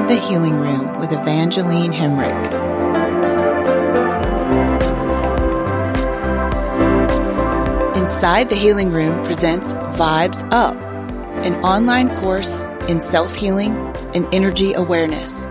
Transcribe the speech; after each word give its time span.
Inside 0.00 0.16
the 0.16 0.26
Healing 0.28 0.58
Room 0.58 0.98
with 0.98 1.12
Evangeline 1.12 1.92
Hemrick. 1.92 2.34
Inside 7.96 8.48
the 8.48 8.54
Healing 8.54 8.92
Room 8.92 9.22
presents 9.26 9.74
Vibes 9.98 10.42
Up, 10.52 10.74
an 11.44 11.54
online 11.56 12.08
course 12.22 12.62
in 12.88 13.02
self 13.02 13.34
healing 13.34 13.76
and 14.14 14.26
energy 14.32 14.72
awareness. 14.72 15.44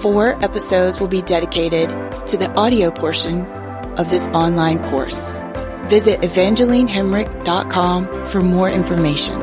Four 0.00 0.42
episodes 0.42 0.98
will 0.98 1.08
be 1.08 1.20
dedicated 1.20 1.90
to 2.28 2.38
the 2.38 2.50
audio 2.56 2.90
portion 2.90 3.44
of 3.98 4.08
this 4.08 4.26
online 4.28 4.82
course. 4.84 5.30
Visit 5.90 6.22
evangelinehemrick.com 6.22 8.26
for 8.28 8.40
more 8.40 8.70
information. 8.70 9.39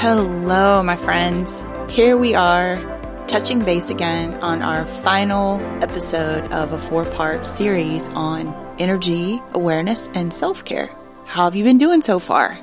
Hello, 0.00 0.82
my 0.82 0.96
friends. 0.96 1.62
Here 1.90 2.16
we 2.16 2.34
are 2.34 2.76
touching 3.26 3.58
base 3.58 3.90
again 3.90 4.32
on 4.40 4.62
our 4.62 4.86
final 5.02 5.60
episode 5.82 6.50
of 6.50 6.72
a 6.72 6.78
four 6.88 7.04
part 7.04 7.46
series 7.46 8.08
on 8.08 8.48
energy, 8.78 9.42
awareness, 9.52 10.08
and 10.14 10.32
self 10.32 10.64
care. 10.64 10.86
How 11.26 11.44
have 11.44 11.54
you 11.54 11.64
been 11.64 11.76
doing 11.76 12.00
so 12.00 12.18
far? 12.18 12.58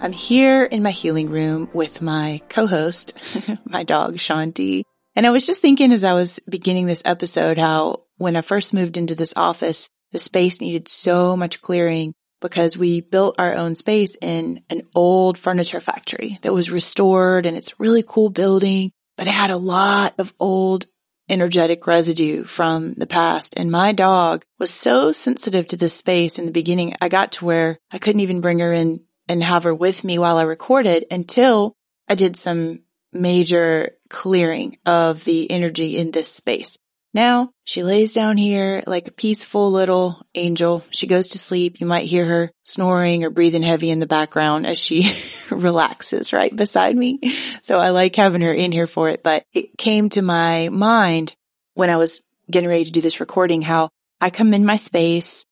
I'm 0.00 0.10
here 0.10 0.64
in 0.64 0.82
my 0.82 0.90
healing 0.90 1.30
room 1.30 1.70
with 1.72 2.02
my 2.02 2.42
co-host, 2.48 3.12
my 3.64 3.84
dog 3.84 4.16
Shanti. 4.16 4.82
And 5.14 5.24
I 5.24 5.30
was 5.30 5.46
just 5.46 5.60
thinking 5.60 5.92
as 5.92 6.02
I 6.02 6.14
was 6.14 6.40
beginning 6.48 6.86
this 6.86 7.02
episode 7.04 7.58
how 7.58 8.02
when 8.16 8.34
I 8.34 8.40
first 8.40 8.74
moved 8.74 8.96
into 8.96 9.14
this 9.14 9.34
office, 9.36 9.88
the 10.10 10.18
space 10.18 10.60
needed 10.60 10.88
so 10.88 11.36
much 11.36 11.62
clearing 11.62 12.15
because 12.40 12.76
we 12.76 13.00
built 13.00 13.36
our 13.38 13.54
own 13.54 13.74
space 13.74 14.14
in 14.20 14.62
an 14.70 14.82
old 14.94 15.38
furniture 15.38 15.80
factory 15.80 16.38
that 16.42 16.52
was 16.52 16.70
restored 16.70 17.46
and 17.46 17.56
it's 17.56 17.72
a 17.72 17.76
really 17.78 18.04
cool 18.06 18.30
building, 18.30 18.92
but 19.16 19.26
it 19.26 19.32
had 19.32 19.50
a 19.50 19.56
lot 19.56 20.14
of 20.18 20.34
old 20.38 20.86
energetic 21.28 21.86
residue 21.86 22.44
from 22.44 22.94
the 22.94 23.06
past. 23.06 23.54
And 23.56 23.70
my 23.70 23.92
dog 23.92 24.44
was 24.58 24.70
so 24.70 25.12
sensitive 25.12 25.66
to 25.68 25.76
this 25.76 25.94
space 25.94 26.38
in 26.38 26.46
the 26.46 26.52
beginning. 26.52 26.94
I 27.00 27.08
got 27.08 27.32
to 27.32 27.44
where 27.44 27.78
I 27.90 27.98
couldn't 27.98 28.20
even 28.20 28.40
bring 28.40 28.60
her 28.60 28.72
in 28.72 29.00
and 29.28 29.42
have 29.42 29.64
her 29.64 29.74
with 29.74 30.04
me 30.04 30.18
while 30.18 30.38
I 30.38 30.42
recorded 30.42 31.06
until 31.10 31.74
I 32.08 32.14
did 32.14 32.36
some 32.36 32.80
major 33.12 33.92
clearing 34.08 34.78
of 34.86 35.24
the 35.24 35.50
energy 35.50 35.96
in 35.96 36.10
this 36.10 36.32
space. 36.32 36.76
Now 37.16 37.48
she 37.64 37.82
lays 37.82 38.12
down 38.12 38.36
here 38.36 38.84
like 38.86 39.08
a 39.08 39.10
peaceful 39.10 39.72
little 39.72 40.20
angel. 40.34 40.84
She 40.90 41.06
goes 41.06 41.28
to 41.28 41.38
sleep. 41.38 41.80
You 41.80 41.86
might 41.86 42.04
hear 42.04 42.26
her 42.26 42.52
snoring 42.62 43.24
or 43.24 43.30
breathing 43.30 43.62
heavy 43.62 43.88
in 43.88 44.00
the 44.00 44.06
background 44.06 44.66
as 44.66 44.78
she 44.78 45.16
relaxes 45.50 46.34
right 46.34 46.54
beside 46.54 46.94
me. 46.94 47.34
So 47.62 47.78
I 47.78 47.88
like 47.88 48.14
having 48.16 48.42
her 48.42 48.52
in 48.52 48.70
here 48.70 48.86
for 48.86 49.08
it. 49.08 49.22
But 49.22 49.44
it 49.54 49.78
came 49.78 50.10
to 50.10 50.20
my 50.20 50.68
mind 50.68 51.34
when 51.72 51.88
I 51.88 51.96
was 51.96 52.20
getting 52.50 52.68
ready 52.68 52.84
to 52.84 52.90
do 52.90 53.00
this 53.00 53.18
recording 53.18 53.62
how 53.62 53.88
I 54.20 54.28
come 54.28 54.52
in 54.52 54.66
my 54.66 54.76
space 54.76 55.46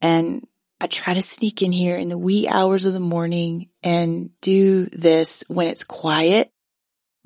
and 0.00 0.46
I 0.80 0.86
try 0.86 1.12
to 1.12 1.20
sneak 1.20 1.60
in 1.60 1.70
here 1.70 1.98
in 1.98 2.08
the 2.08 2.16
wee 2.16 2.48
hours 2.48 2.86
of 2.86 2.94
the 2.94 2.98
morning 2.98 3.68
and 3.82 4.30
do 4.40 4.86
this 4.86 5.44
when 5.48 5.66
it's 5.66 5.84
quiet, 5.84 6.50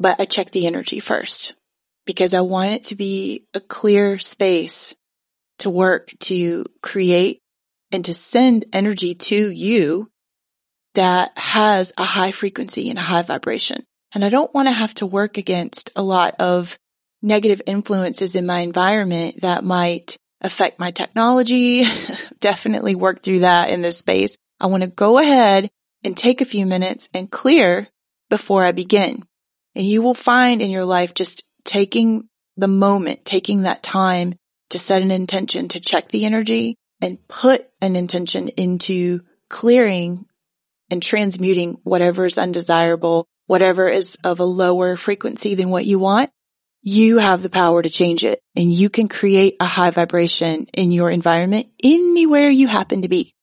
but 0.00 0.18
I 0.18 0.24
check 0.24 0.50
the 0.50 0.66
energy 0.66 0.98
first 0.98 1.54
because 2.06 2.34
I 2.34 2.41
want 2.41 2.72
it 2.72 2.84
to 2.84 2.97
be 2.97 3.47
a 3.55 3.60
clear 3.60 4.19
space 4.19 4.94
to 5.60 5.70
work, 5.70 6.12
to 6.20 6.66
create 6.83 7.41
and 7.92 8.05
to 8.05 8.14
send 8.14 8.66
energy 8.72 9.14
to 9.14 9.50
you 9.50 10.11
that 10.94 11.36
has 11.36 11.92
a 11.96 12.05
high 12.05 12.30
frequency 12.30 12.91
and 12.91 12.98
a 12.98 13.02
high 13.02 13.22
vibration. 13.22 13.84
And 14.12 14.24
I 14.24 14.28
don't 14.28 14.52
want 14.55 14.68
to 14.68 14.73
have 14.73 14.95
to 14.95 15.06
work 15.06 15.39
against 15.39 15.90
a 15.96 16.02
lot 16.02 16.36
of 16.39 16.78
negative 17.23 17.62
influences 17.67 18.36
in 18.36 18.46
my 18.46 18.61
environment 18.61 19.40
that 19.42 19.64
might 19.64 20.17
affect 20.40 20.78
my 20.78 20.90
technology. 20.90 21.84
Definitely 22.40 22.95
work 22.95 23.23
through 23.23 23.40
that 23.40 23.70
in 23.70 23.83
this 23.83 23.98
space. 23.98 24.36
I 24.61 24.67
want 24.67 24.83
to 24.83 24.89
go 24.89 25.18
ahead 25.18 25.70
and 26.05 26.17
take 26.17 26.40
a 26.40 26.46
few 26.46 26.67
minutes 26.67 27.08
and 27.12 27.30
clear 27.30 27.89
before 28.30 28.62
I 28.62 28.73
begin. 28.73 29.24
And 29.74 29.86
you 29.86 30.02
will 30.02 30.14
find 30.14 30.62
in 30.62 30.70
your 30.70 30.84
life 30.84 31.14
just 31.14 31.42
taking 31.64 32.29
the 32.57 32.69
moment, 32.69 33.25
taking 33.25 33.63
that 33.63 33.83
time 33.83 34.35
to 34.70 34.79
set 34.79 35.02
an 35.02 35.11
intention 35.11 35.69
to 35.69 35.80
check 35.80 36.08
the 36.08 36.25
energy 36.25 36.77
and 37.01 37.27
put 37.29 37.69
an 37.80 37.97
intention 37.97 38.48
into 38.48 39.20
clearing 39.48 40.27
and 40.91 41.02
transmuting 41.02 41.79
whatever 41.83 42.27
is 42.27 42.39
undesirable, 42.39 43.27
whatever 43.47 43.89
is 43.89 44.17
of 44.25 44.41
a 44.41 44.45
lower 44.45 44.97
frequency 44.97 45.55
than 45.55 45.70
what 45.70 45.85
you 45.85 45.98
want. 45.98 46.30
You 46.83 47.19
have 47.19 47.42
the 47.42 47.51
power 47.51 47.83
to 47.83 47.89
change 47.89 48.25
it 48.25 48.41
and 48.55 48.70
you 48.70 48.91
can 48.91 49.08
create 49.08 49.57
a 49.58 49.64
high 49.64 49.91
vibration 49.91 50.67
in 50.75 50.92
your 50.92 51.11
environment 51.11 51.69
anywhere 51.83 52.51
you 52.51 52.67
happen 52.67 53.02
to 53.02 53.08
be. 53.08 53.35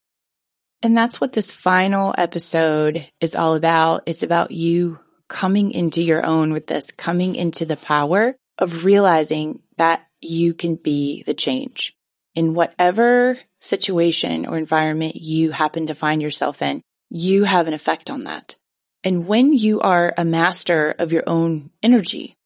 And 0.82 0.96
that's 0.96 1.20
what 1.20 1.32
this 1.32 1.50
final 1.50 2.14
episode 2.16 3.08
is 3.20 3.34
all 3.34 3.54
about. 3.54 4.02
It's 4.06 4.22
about 4.22 4.50
you 4.50 4.98
coming 5.32 5.70
into 5.70 6.02
your 6.02 6.24
own 6.24 6.52
with 6.52 6.66
this, 6.66 6.90
coming 6.98 7.34
into 7.36 7.64
the 7.64 7.76
power 7.76 8.36
of 8.58 8.84
realizing 8.84 9.60
that 9.78 10.06
you 10.20 10.52
can 10.52 10.76
be 10.76 11.24
the 11.26 11.32
change 11.32 11.96
in 12.34 12.52
whatever 12.52 13.38
situation 13.58 14.44
or 14.44 14.58
environment 14.58 15.16
you 15.16 15.50
happen 15.50 15.86
to 15.86 15.94
find 15.94 16.20
yourself 16.20 16.60
in. 16.60 16.82
You 17.08 17.44
have 17.44 17.66
an 17.66 17.72
effect 17.72 18.10
on 18.10 18.24
that. 18.24 18.56
And 19.04 19.26
when 19.26 19.54
you 19.54 19.80
are 19.80 20.12
a 20.16 20.24
master 20.24 20.94
of 20.98 21.12
your 21.12 21.24
own 21.26 21.70
energy 21.82 22.36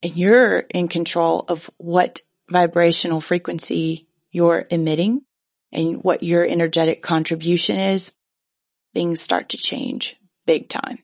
and 0.00 0.16
you're 0.16 0.60
in 0.60 0.86
control 0.86 1.44
of 1.48 1.68
what 1.76 2.22
vibrational 2.48 3.20
frequency 3.20 4.06
you're 4.30 4.64
emitting 4.70 5.22
and 5.72 6.04
what 6.04 6.22
your 6.22 6.46
energetic 6.46 7.02
contribution 7.02 7.76
is, 7.76 8.12
things 8.94 9.20
start 9.20 9.48
to 9.50 9.56
change 9.56 10.16
big 10.46 10.68
time. 10.68 11.00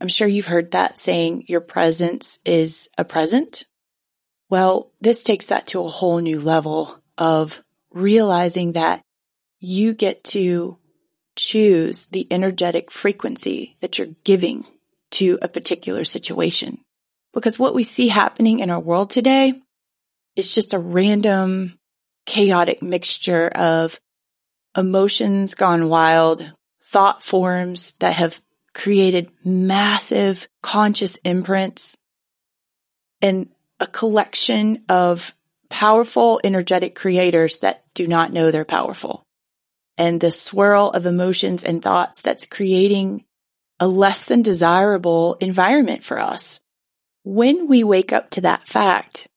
I'm 0.00 0.08
sure 0.08 0.26
you've 0.26 0.46
heard 0.46 0.70
that 0.70 0.96
saying 0.96 1.44
your 1.46 1.60
presence 1.60 2.38
is 2.44 2.88
a 2.96 3.04
present. 3.04 3.64
Well, 4.48 4.90
this 5.00 5.22
takes 5.22 5.46
that 5.46 5.68
to 5.68 5.80
a 5.80 5.88
whole 5.88 6.18
new 6.18 6.40
level 6.40 7.00
of 7.18 7.62
realizing 7.92 8.72
that 8.72 9.02
you 9.58 9.92
get 9.94 10.24
to 10.24 10.78
choose 11.36 12.06
the 12.06 12.26
energetic 12.30 12.90
frequency 12.90 13.76
that 13.80 13.98
you're 13.98 14.08
giving 14.24 14.64
to 15.12 15.38
a 15.42 15.48
particular 15.48 16.04
situation. 16.04 16.78
Because 17.32 17.58
what 17.58 17.74
we 17.74 17.82
see 17.84 18.08
happening 18.08 18.60
in 18.60 18.70
our 18.70 18.80
world 18.80 19.10
today 19.10 19.54
is 20.34 20.52
just 20.52 20.72
a 20.72 20.78
random, 20.78 21.78
chaotic 22.26 22.82
mixture 22.82 23.48
of 23.48 24.00
emotions 24.76 25.54
gone 25.54 25.88
wild, 25.88 26.52
thought 26.84 27.22
forms 27.22 27.92
that 28.00 28.14
have 28.14 28.40
created 28.80 29.30
massive 29.44 30.48
conscious 30.62 31.16
imprints 31.16 31.98
and 33.20 33.50
a 33.78 33.86
collection 33.86 34.82
of 34.88 35.34
powerful, 35.68 36.40
energetic 36.42 36.94
creators 36.94 37.58
that 37.58 37.84
do 37.92 38.06
not 38.06 38.32
know 38.32 38.50
they're 38.50 38.64
powerful. 38.64 39.26
And 39.98 40.18
the 40.18 40.30
swirl 40.30 40.88
of 40.88 41.04
emotions 41.04 41.62
and 41.62 41.82
thoughts 41.82 42.22
that's 42.22 42.46
creating 42.46 43.24
a 43.78 43.86
less 43.86 44.24
than 44.24 44.40
desirable 44.40 45.34
environment 45.40 46.02
for 46.02 46.18
us. 46.18 46.58
When 47.22 47.68
we 47.68 47.84
wake 47.84 48.14
up 48.14 48.30
to 48.30 48.40
that 48.42 48.66
fact, 48.66 49.28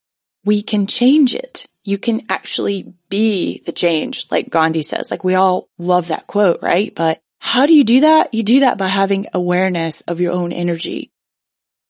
we 0.45 0.63
can 0.63 0.87
change 0.87 1.35
it. 1.35 1.65
You 1.83 1.97
can 1.97 2.27
actually 2.29 2.93
be 3.09 3.61
the 3.65 3.73
change, 3.73 4.25
like 4.31 4.49
Gandhi 4.49 4.83
says. 4.83 5.11
Like 5.11 5.25
we 5.25 5.35
all 5.35 5.67
love 5.77 6.07
that 6.07 6.27
quote, 6.27 6.61
right? 6.61 6.95
But 6.95 7.21
how 7.45 7.65
do 7.65 7.73
you 7.75 7.83
do 7.83 7.99
that? 7.99 8.33
You 8.33 8.41
do 8.41 8.61
that 8.61 8.77
by 8.77 8.87
having 8.87 9.27
awareness 9.33 9.99
of 10.07 10.21
your 10.21 10.31
own 10.31 10.53
energy, 10.53 11.11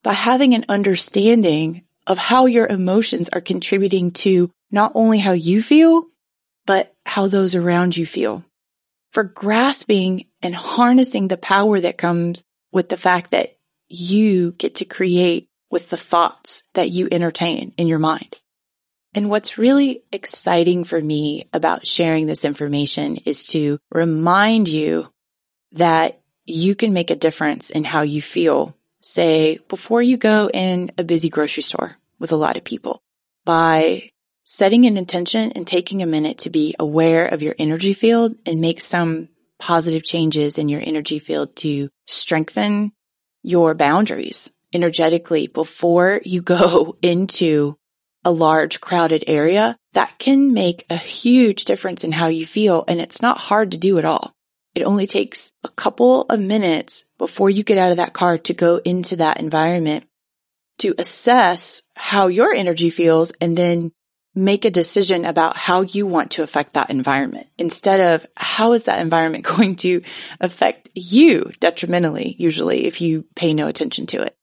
by 0.02 0.14
having 0.14 0.56
an 0.56 0.66
understanding 0.68 1.84
of 2.08 2.18
how 2.18 2.48
your 2.48 2.66
emotions 2.66 3.30
are 3.30 3.40
contributing 3.40 4.12
to 4.12 4.50
not 4.72 4.94
only 4.96 5.20
how 5.20 5.34
you 5.34 5.62
feel, 5.62 6.08
but 6.66 6.92
how 7.06 7.28
those 7.28 7.54
around 7.54 7.96
you 7.96 8.08
feel. 8.08 8.44
For 9.12 9.24
grasping 9.24 10.26
and 10.42 10.56
harnessing 10.56 11.28
the 11.28 11.38
power 11.38 11.80
that 11.80 12.00
comes 12.00 12.44
with 12.72 12.90
the 12.90 12.98
fact 12.98 13.30
that 13.30 13.56
you 13.88 14.54
get 14.54 14.76
to 14.76 14.86
create 14.86 15.48
with 15.70 15.88
the 15.92 15.98
thoughts 15.98 16.64
that 16.74 16.90
you 16.90 17.08
entertain 17.12 17.74
in 17.78 17.86
your 17.86 18.00
mind. 18.00 18.36
And 19.14 19.30
what's 19.30 19.60
really 19.60 20.04
exciting 20.12 20.84
for 20.84 21.00
me 21.00 21.48
about 21.54 21.86
sharing 21.86 22.26
this 22.26 22.44
information 22.44 23.18
is 23.18 23.46
to 23.50 23.78
remind 23.92 24.68
you 24.68 25.13
that 25.74 26.22
you 26.46 26.76
can 26.76 26.94
make 26.94 27.10
a 27.10 27.16
difference 27.16 27.70
in 27.70 27.84
how 27.84 28.02
you 28.02 28.22
feel, 28.22 28.76
say, 29.02 29.60
before 29.68 30.02
you 30.02 30.18
go 30.18 30.50
in 30.54 30.92
a 30.98 31.04
busy 31.04 31.30
grocery 31.30 31.64
store 31.64 31.96
with 32.20 32.32
a 32.32 32.38
lot 32.38 32.58
of 32.58 32.64
people 32.64 33.02
by 33.46 34.10
setting 34.44 34.86
an 34.86 34.98
intention 34.98 35.52
and 35.54 35.66
taking 35.66 36.02
a 36.02 36.08
minute 36.08 36.40
to 36.40 36.50
be 36.50 36.76
aware 36.80 37.26
of 37.26 37.42
your 37.42 37.56
energy 37.58 37.94
field 37.94 38.36
and 38.46 38.62
make 38.62 38.82
some 38.82 39.30
positive 39.60 40.04
changes 40.04 40.58
in 40.58 40.70
your 40.70 40.82
energy 40.84 41.20
field 41.20 41.56
to 41.56 41.90
strengthen 42.06 42.92
your 43.42 43.74
boundaries 43.74 44.52
energetically 44.74 45.48
before 45.48 46.22
you 46.24 46.42
go 46.42 46.98
into 47.02 47.78
a 48.26 48.32
large 48.32 48.80
crowded 48.80 49.24
area, 49.28 49.78
that 49.94 50.18
can 50.18 50.54
make 50.54 50.86
a 50.90 50.98
huge 50.98 51.66
difference 51.66 52.04
in 52.04 52.12
how 52.12 52.28
you 52.28 52.46
feel. 52.46 52.84
And 52.88 53.02
it's 53.02 53.22
not 53.22 53.38
hard 53.38 53.72
to 53.72 53.78
do 53.78 54.00
at 54.00 54.06
all. 54.06 54.34
It 54.76 54.84
only 54.84 55.08
takes 55.08 55.52
a 55.64 55.70
couple 55.70 56.24
of 56.24 56.40
minutes 56.40 57.06
before 57.18 57.50
you 57.50 57.64
get 57.64 57.78
out 57.78 57.92
of 57.92 57.98
that 57.98 58.14
car 58.14 58.38
to 58.40 58.54
go 58.54 58.78
into 58.78 59.18
that 59.18 59.40
environment 59.40 60.06
to 60.80 60.96
assess 60.98 61.82
how 61.96 62.28
your 62.28 62.54
energy 62.54 62.90
feels 62.90 63.32
and 63.40 63.58
then 63.58 63.92
make 64.36 64.66
a 64.66 64.72
decision 64.72 65.26
about 65.26 65.56
how 65.56 65.82
you 65.82 66.08
want 66.08 66.32
to 66.32 66.44
affect 66.44 66.74
that 66.74 66.90
environment 66.90 67.48
instead 67.58 68.00
of 68.00 68.26
how 68.36 68.74
is 68.74 68.86
that 68.86 69.00
environment 69.00 69.46
going 69.58 69.76
to 69.76 70.02
affect 70.40 70.90
you 70.96 71.52
detrimentally, 71.60 72.36
usually 72.40 72.86
if 72.86 73.02
you 73.02 73.26
pay 73.36 73.54
no 73.54 73.68
attention 73.68 74.08
to 74.08 74.22
it. 74.22 74.36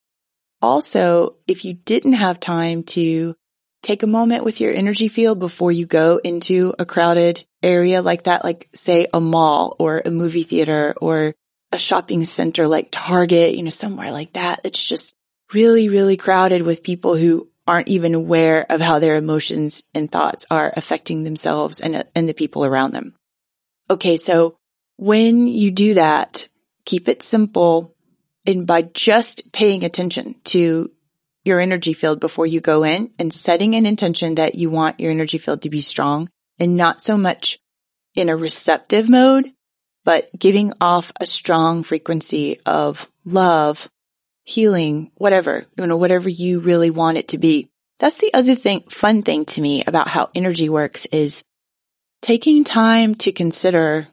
Also, 0.63 1.37
if 1.49 1.65
you 1.65 1.75
didn't 1.75 2.13
have 2.13 2.39
time 2.39 2.83
to 2.83 3.35
take 3.83 4.03
a 4.03 4.07
moment 4.07 4.45
with 4.45 4.61
your 4.61 4.73
energy 4.73 5.09
field 5.09 5.39
before 5.39 5.73
you 5.73 5.87
go 5.87 6.21
into 6.23 6.75
a 6.79 6.85
crowded 6.85 7.45
area 7.63 8.03
like 8.03 8.25
that, 8.25 8.45
like 8.45 8.69
say 8.75 9.07
a 9.13 9.21
mall 9.21 9.77
or 9.79 10.03
a 10.05 10.11
movie 10.11 10.43
theater 10.43 10.95
or 11.01 11.35
a 11.73 11.79
shopping 11.79 12.25
center 12.25 12.67
like 12.67 12.89
Target, 12.91 13.55
you 13.55 13.63
know, 13.63 13.71
somewhere 13.71 14.11
like 14.11 14.33
that. 14.35 14.61
It's 14.65 14.83
just 14.85 15.15
really, 15.53 15.89
really 15.89 16.17
crowded 16.17 16.63
with 16.63 16.83
people 16.83 17.17
who 17.17 17.49
aren't 17.67 17.89
even 17.89 18.15
aware 18.15 18.67
of 18.69 18.81
how 18.81 18.99
their 18.99 19.17
emotions 19.17 19.83
and 19.95 20.11
thoughts 20.11 20.45
are 20.51 20.73
affecting 20.77 21.23
themselves 21.23 21.81
and, 21.81 21.95
uh, 21.95 22.05
and 22.15 22.29
the 22.29 22.35
people 22.35 22.65
around 22.65 22.93
them. 22.93 23.15
Okay. 23.89 24.17
So 24.17 24.57
when 24.97 25.47
you 25.47 25.71
do 25.71 25.95
that, 25.95 26.49
keep 26.85 27.09
it 27.09 27.23
simple. 27.23 27.95
And 28.47 28.67
by 28.67 28.83
just 28.83 29.53
paying 29.53 29.85
attention 29.85 30.35
to 30.45 30.91
your 31.51 31.61
energy 31.61 31.93
field 31.93 32.21
before 32.21 32.47
you 32.47 32.61
go 32.61 32.85
in 32.85 33.11
and 33.19 33.33
setting 33.33 33.75
an 33.75 33.85
intention 33.85 34.37
that 34.37 34.55
you 34.55 34.71
want 34.71 35.01
your 35.01 35.11
energy 35.11 35.39
field 35.39 35.63
to 35.63 35.71
be 35.71 35.81
strong 35.81 36.31
and 36.59 36.77
not 36.77 37.03
so 37.03 37.19
much 37.19 37.59
in 38.15 38.29
a 38.29 38.37
receptive 38.37 39.09
mode, 39.09 39.53
but 40.05 40.31
giving 40.39 40.73
off 40.81 41.13
a 41.21 41.27
strong 41.27 41.83
frequency 41.83 42.61
of 42.65 43.09
love, 43.25 43.91
healing, 44.45 45.11
whatever, 45.17 45.67
you 45.77 45.87
know, 45.87 45.97
whatever 45.97 46.29
you 46.29 46.61
really 46.61 46.91
want 46.91 47.19
it 47.19 47.29
to 47.29 47.39
be. 47.39 47.69
That's 47.99 48.17
the 48.17 48.33
other 48.33 48.55
thing, 48.55 48.85
fun 48.89 49.23
thing 49.23 49.45
to 49.47 49.61
me 49.61 49.85
about 49.85 50.09
how 50.09 50.31
energy 50.35 50.69
works 50.69 51.07
is 51.07 51.43
taking 52.23 52.65
time 52.65 53.17
to 53.17 53.33
consider 53.33 54.09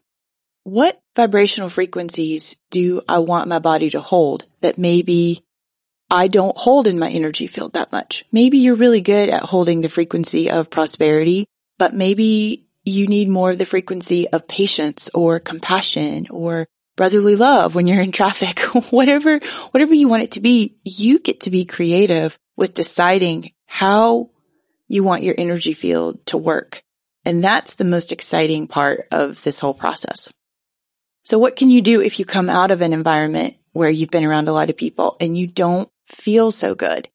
what 0.63 0.99
vibrational 1.15 1.69
frequencies 1.69 2.57
do 2.71 3.01
I 3.07 3.19
want 3.19 3.47
my 3.47 3.59
body 3.59 3.89
to 3.91 4.01
hold 4.01 4.45
that 4.61 4.77
maybe 4.77 5.45
I 6.09 6.27
don't 6.27 6.57
hold 6.57 6.87
in 6.87 6.99
my 6.99 7.09
energy 7.09 7.47
field 7.47 7.73
that 7.73 7.91
much. 7.91 8.23
Maybe 8.31 8.59
you're 8.59 8.75
really 8.75 9.01
good 9.01 9.29
at 9.29 9.43
holding 9.43 9.81
the 9.81 9.89
frequency 9.89 10.49
of 10.49 10.69
prosperity, 10.69 11.47
but 11.77 11.93
maybe 11.93 12.65
you 12.85 13.07
need 13.07 13.27
more 13.27 13.51
of 13.51 13.57
the 13.57 13.65
frequency 13.65 14.29
of 14.29 14.47
patience 14.47 15.09
or 15.13 15.39
compassion 15.39 16.27
or 16.29 16.67
brotherly 16.95 17.35
love 17.35 17.75
when 17.75 17.87
you're 17.87 18.01
in 18.01 18.13
traffic, 18.13 18.59
whatever, 18.91 19.39
whatever 19.71 19.93
you 19.93 20.07
want 20.07 20.23
it 20.23 20.31
to 20.31 20.39
be, 20.39 20.77
you 20.83 21.19
get 21.19 21.41
to 21.41 21.51
be 21.51 21.65
creative 21.65 22.37
with 22.55 22.73
deciding 22.73 23.51
how 23.65 24.29
you 24.87 25.03
want 25.03 25.23
your 25.23 25.35
energy 25.37 25.73
field 25.73 26.25
to 26.27 26.37
work. 26.37 26.81
And 27.25 27.43
that's 27.43 27.73
the 27.73 27.83
most 27.83 28.13
exciting 28.13 28.67
part 28.67 29.07
of 29.11 29.43
this 29.43 29.59
whole 29.59 29.73
process. 29.73 30.31
So 31.23 31.37
what 31.37 31.57
can 31.57 31.69
you 31.69 31.81
do 31.81 32.01
if 32.01 32.19
you 32.19 32.25
come 32.25 32.49
out 32.49 32.71
of 32.71 32.81
an 32.81 32.93
environment 32.93 33.55
where 33.73 33.89
you've 33.89 34.09
been 34.09 34.23
around 34.23 34.47
a 34.47 34.53
lot 34.53 34.69
of 34.69 34.77
people 34.77 35.17
and 35.19 35.37
you 35.37 35.45
don't 35.45 35.89
feel 36.07 36.51
so 36.51 36.75
good. 36.75 37.09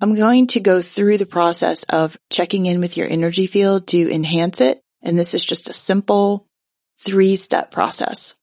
I'm 0.00 0.14
going 0.14 0.48
to 0.48 0.60
go 0.60 0.82
through 0.82 1.18
the 1.18 1.26
process 1.26 1.82
of 1.84 2.18
checking 2.30 2.66
in 2.66 2.80
with 2.80 2.96
your 2.96 3.08
energy 3.08 3.46
field 3.46 3.86
to 3.88 4.12
enhance 4.12 4.60
it. 4.60 4.82
And 5.02 5.18
this 5.18 5.34
is 5.34 5.44
just 5.44 5.68
a 5.68 5.74
simple 5.74 6.46
three 7.00 7.36
step 7.36 7.70
process. 7.70 8.34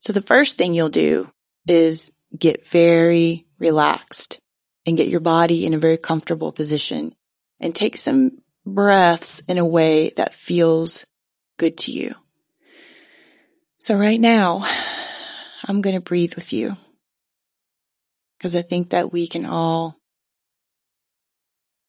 So 0.00 0.12
the 0.12 0.22
first 0.22 0.56
thing 0.56 0.74
you'll 0.74 0.90
do 0.90 1.30
is 1.66 2.12
get 2.36 2.66
very 2.68 3.46
relaxed 3.58 4.40
and 4.86 4.96
get 4.96 5.08
your 5.08 5.20
body 5.20 5.66
in 5.66 5.74
a 5.74 5.78
very 5.78 5.96
comfortable 5.96 6.52
position 6.52 7.14
and 7.60 7.74
take 7.74 7.96
some 7.96 8.38
breaths 8.64 9.40
in 9.48 9.58
a 9.58 9.64
way 9.64 10.12
that 10.16 10.34
feels 10.34 11.04
good 11.58 11.78
to 11.78 11.92
you. 11.92 12.14
So 13.78 13.96
right 13.96 14.20
now, 14.20 14.66
I'm 15.64 15.80
going 15.80 15.94
to 15.94 16.00
breathe 16.00 16.34
with 16.34 16.52
you 16.52 16.76
because 18.42 18.56
I 18.56 18.62
think 18.62 18.90
that 18.90 19.12
we 19.12 19.28
can 19.28 19.46
all 19.46 20.00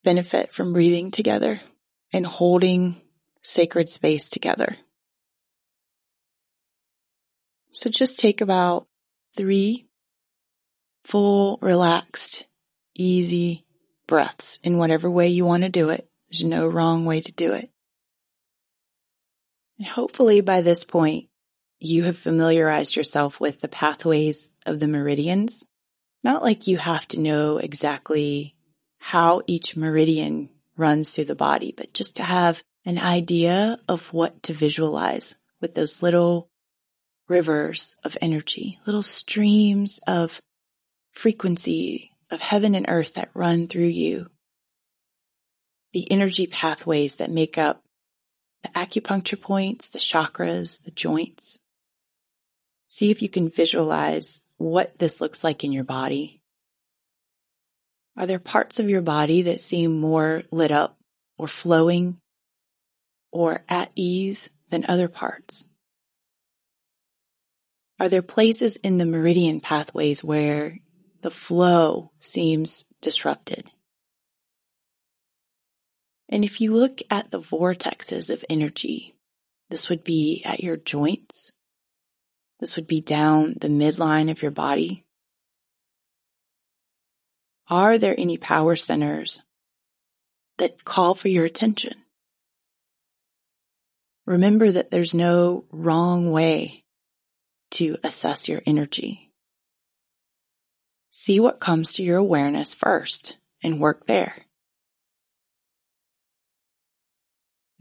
benefit 0.04 0.54
from 0.54 0.72
breathing 0.72 1.10
together 1.10 1.60
and 2.12 2.28
holding 2.28 3.02
sacred 3.42 3.90
space 3.90 4.30
together. 4.30 4.78
So 7.72 7.90
just 7.90 8.20
take 8.20 8.40
about 8.40 8.86
three 9.36 9.88
full, 11.06 11.58
relaxed, 11.60 12.46
easy 12.94 13.66
breaths 14.06 14.60
in 14.64 14.78
whatever 14.78 15.10
way 15.10 15.30
you 15.30 15.46
want 15.46 15.64
to 15.64 15.70
do 15.70 15.90
it. 15.90 16.08
There's 16.30 16.44
no 16.44 16.68
wrong 16.68 17.06
way 17.06 17.22
to 17.22 17.32
do 17.32 17.54
it. 17.54 17.72
And 19.80 19.88
hopefully 19.88 20.42
by 20.42 20.62
this 20.62 20.86
point, 20.86 21.30
you 21.80 22.04
have 22.04 22.20
familiarized 22.20 22.96
yourself 22.96 23.40
with 23.40 23.60
the 23.60 23.68
pathways 23.68 24.52
of 24.68 24.80
the 24.80 24.88
meridians 24.88 25.66
not 26.24 26.44
like 26.44 26.68
you 26.68 26.78
have 26.78 27.08
to 27.10 27.20
know 27.20 27.58
exactly 27.58 28.56
how 29.00 29.42
each 29.48 29.76
meridian 29.76 30.50
runs 30.78 31.14
through 31.14 31.26
the 31.26 31.36
body, 31.36 31.74
but 31.76 31.94
just 31.94 32.18
to 32.18 32.24
have 32.24 32.64
an 32.86 32.98
idea 32.98 33.80
of 33.88 34.14
what 34.14 34.44
to 34.44 34.54
visualize 34.54 35.36
with 35.60 35.76
those 35.76 36.02
little 36.02 36.50
rivers 37.28 37.96
of 38.04 38.18
energy, 38.22 38.80
little 38.86 39.04
streams 39.04 40.00
of 40.08 40.40
frequency 41.12 42.12
of 42.30 42.42
heaven 42.42 42.76
and 42.76 42.86
earth 42.90 43.16
that 43.16 43.30
run 43.34 43.68
through 43.68 43.84
you. 43.84 44.28
The 45.94 46.10
energy 46.12 46.48
pathways 46.48 47.16
that 47.16 47.32
make 47.32 47.58
up 47.58 47.82
the 48.64 48.70
acupuncture 48.70 49.40
points, 49.40 49.90
the 49.90 50.00
chakras, 50.00 50.84
the 50.84 50.92
joints. 50.92 51.60
See 52.88 53.12
if 53.12 53.22
you 53.22 53.30
can 53.30 53.50
visualize 53.50 54.43
what 54.58 54.98
this 55.00 55.22
looks 55.22 55.44
like 55.44 55.64
in 55.64 55.72
your 55.72 55.84
body. 55.84 56.42
Are 58.18 58.28
there 58.28 58.40
parts 58.40 58.80
of 58.80 58.90
your 58.90 59.02
body 59.02 59.44
that 59.44 59.62
seem 59.62 60.00
more 60.00 60.44
lit 60.52 60.72
up 60.72 60.98
or 61.38 61.48
flowing 61.48 62.18
or 63.32 63.64
at 63.68 63.92
ease 63.96 64.50
than 64.70 64.86
other 64.88 65.08
parts? 65.08 65.66
Are 68.00 68.10
there 68.10 68.22
places 68.22 68.76
in 68.76 68.98
the 68.98 69.06
meridian 69.06 69.62
pathways 69.62 70.24
where 70.24 70.80
the 71.22 71.32
flow 71.32 72.12
seems 72.20 72.84
disrupted? 73.02 73.72
And 76.28 76.44
if 76.44 76.60
you 76.60 76.74
look 76.74 77.00
at 77.10 77.32
the 77.32 77.40
vortexes 77.40 78.30
of 78.30 78.44
energy, 78.50 79.16
this 79.70 79.90
would 79.90 80.04
be 80.04 80.42
at 80.44 80.62
your 80.62 80.76
joints, 80.76 81.53
this 82.64 82.78
would 82.78 82.88
be 82.88 83.02
down 83.02 83.58
the 83.60 83.68
midline 83.68 84.32
of 84.32 84.42
your 84.42 84.50
body. 84.50 85.04
Are 87.68 87.98
there 87.98 88.16
any 88.18 88.38
power 88.38 88.78
centers 88.78 89.42
that 90.60 90.86
call 90.86 91.14
for 91.14 91.28
your 91.28 91.44
attention? 91.44 91.96
Remember 94.26 94.72
that 94.72 94.92
there's 94.92 95.14
no 95.14 95.66
wrong 95.74 96.32
way 96.32 96.86
to 97.72 97.98
assess 98.02 98.48
your 98.48 98.62
energy. 98.66 99.30
See 101.12 101.42
what 101.42 101.60
comes 101.60 101.92
to 101.94 102.04
your 102.04 102.18
awareness 102.18 102.74
first 102.74 103.36
and 103.62 103.82
work 103.82 104.08
there. 104.08 104.46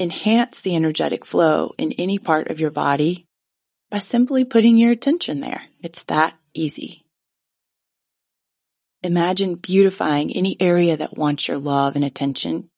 Enhance 0.00 0.60
the 0.60 0.74
energetic 0.74 1.24
flow 1.24 1.72
in 1.78 1.92
any 1.92 2.18
part 2.18 2.48
of 2.50 2.58
your 2.58 2.72
body 2.72 3.28
by 3.92 3.98
simply 3.98 4.46
putting 4.46 4.78
your 4.78 4.90
attention 4.90 5.40
there. 5.40 5.64
It's 5.82 6.02
that 6.04 6.32
easy. 6.54 7.04
Imagine 9.02 9.56
beautifying 9.56 10.32
any 10.34 10.56
area 10.58 10.96
that 10.96 11.18
wants 11.18 11.46
your 11.46 11.58
love 11.58 11.94
and 11.94 12.02
attention 12.02 12.70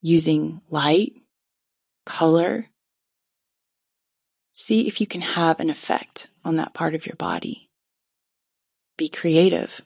using 0.00 0.60
light, 0.70 1.14
color. 2.06 2.66
See 4.52 4.86
if 4.86 5.00
you 5.00 5.08
can 5.08 5.22
have 5.22 5.58
an 5.58 5.70
effect 5.70 6.28
on 6.44 6.56
that 6.56 6.72
part 6.72 6.94
of 6.94 7.04
your 7.04 7.16
body. 7.16 7.68
Be 8.96 9.08
creative. 9.08 9.80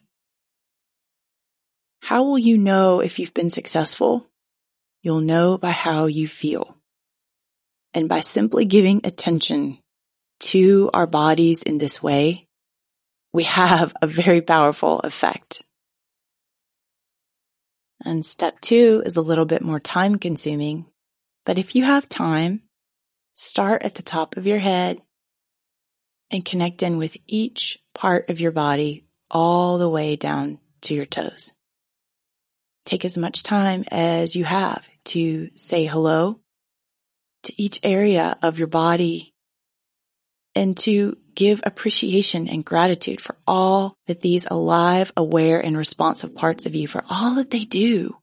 How 2.03 2.25
will 2.25 2.37
you 2.37 2.59
know 2.59 2.99
if 2.99 3.17
you've 3.17 3.33
been 3.33 3.49
successful? 3.49 4.27
You'll 5.01 5.21
know 5.21 5.57
by 5.57 5.71
how 5.71 6.05
you 6.05 6.27
feel. 6.27 6.77
And 7.95 8.07
by 8.07 8.21
simply 8.21 8.65
giving 8.65 9.01
attention 9.03 9.79
to 10.39 10.89
our 10.93 11.07
bodies 11.07 11.63
in 11.63 11.77
this 11.77 12.01
way, 12.01 12.47
we 13.33 13.43
have 13.43 13.93
a 14.01 14.07
very 14.07 14.41
powerful 14.41 14.99
effect. 14.99 15.63
And 18.03 18.25
step 18.25 18.61
two 18.61 19.01
is 19.05 19.17
a 19.17 19.21
little 19.21 19.45
bit 19.45 19.61
more 19.61 19.79
time 19.79 20.17
consuming, 20.17 20.85
but 21.45 21.57
if 21.57 21.75
you 21.75 21.83
have 21.83 22.07
time, 22.07 22.61
start 23.35 23.83
at 23.83 23.95
the 23.95 24.03
top 24.03 24.37
of 24.37 24.47
your 24.47 24.59
head 24.59 25.01
and 26.31 26.45
connect 26.45 26.83
in 26.83 26.97
with 26.97 27.17
each 27.25 27.79
part 27.93 28.29
of 28.29 28.39
your 28.39 28.51
body 28.51 29.05
all 29.29 29.77
the 29.77 29.89
way 29.89 30.15
down 30.15 30.59
to 30.81 30.93
your 30.93 31.05
toes. 31.05 31.51
Take 32.85 33.03
as 33.03 33.17
much 33.17 33.43
time 33.43 33.83
as 33.89 34.35
you 34.35 34.45
have 34.45 34.83
to 35.05 35.49
say 35.55 35.85
hello 35.85 36.39
to 37.43 37.61
each 37.61 37.79
area 37.83 38.37
of 38.41 38.57
your 38.57 38.67
body 38.67 39.33
and 40.57 40.75
to 40.75 41.15
give 41.35 41.61
appreciation 41.63 42.47
and 42.49 42.65
gratitude 42.65 43.21
for 43.21 43.35
all 43.45 43.95
that 44.07 44.21
these 44.21 44.47
alive, 44.49 45.13
aware, 45.15 45.63
and 45.63 45.77
responsive 45.77 46.33
parts 46.33 46.65
of 46.65 46.73
you 46.73 46.87
for 46.87 47.03
all 47.07 47.35
that 47.35 47.51
they 47.51 47.63
do. 47.63 48.17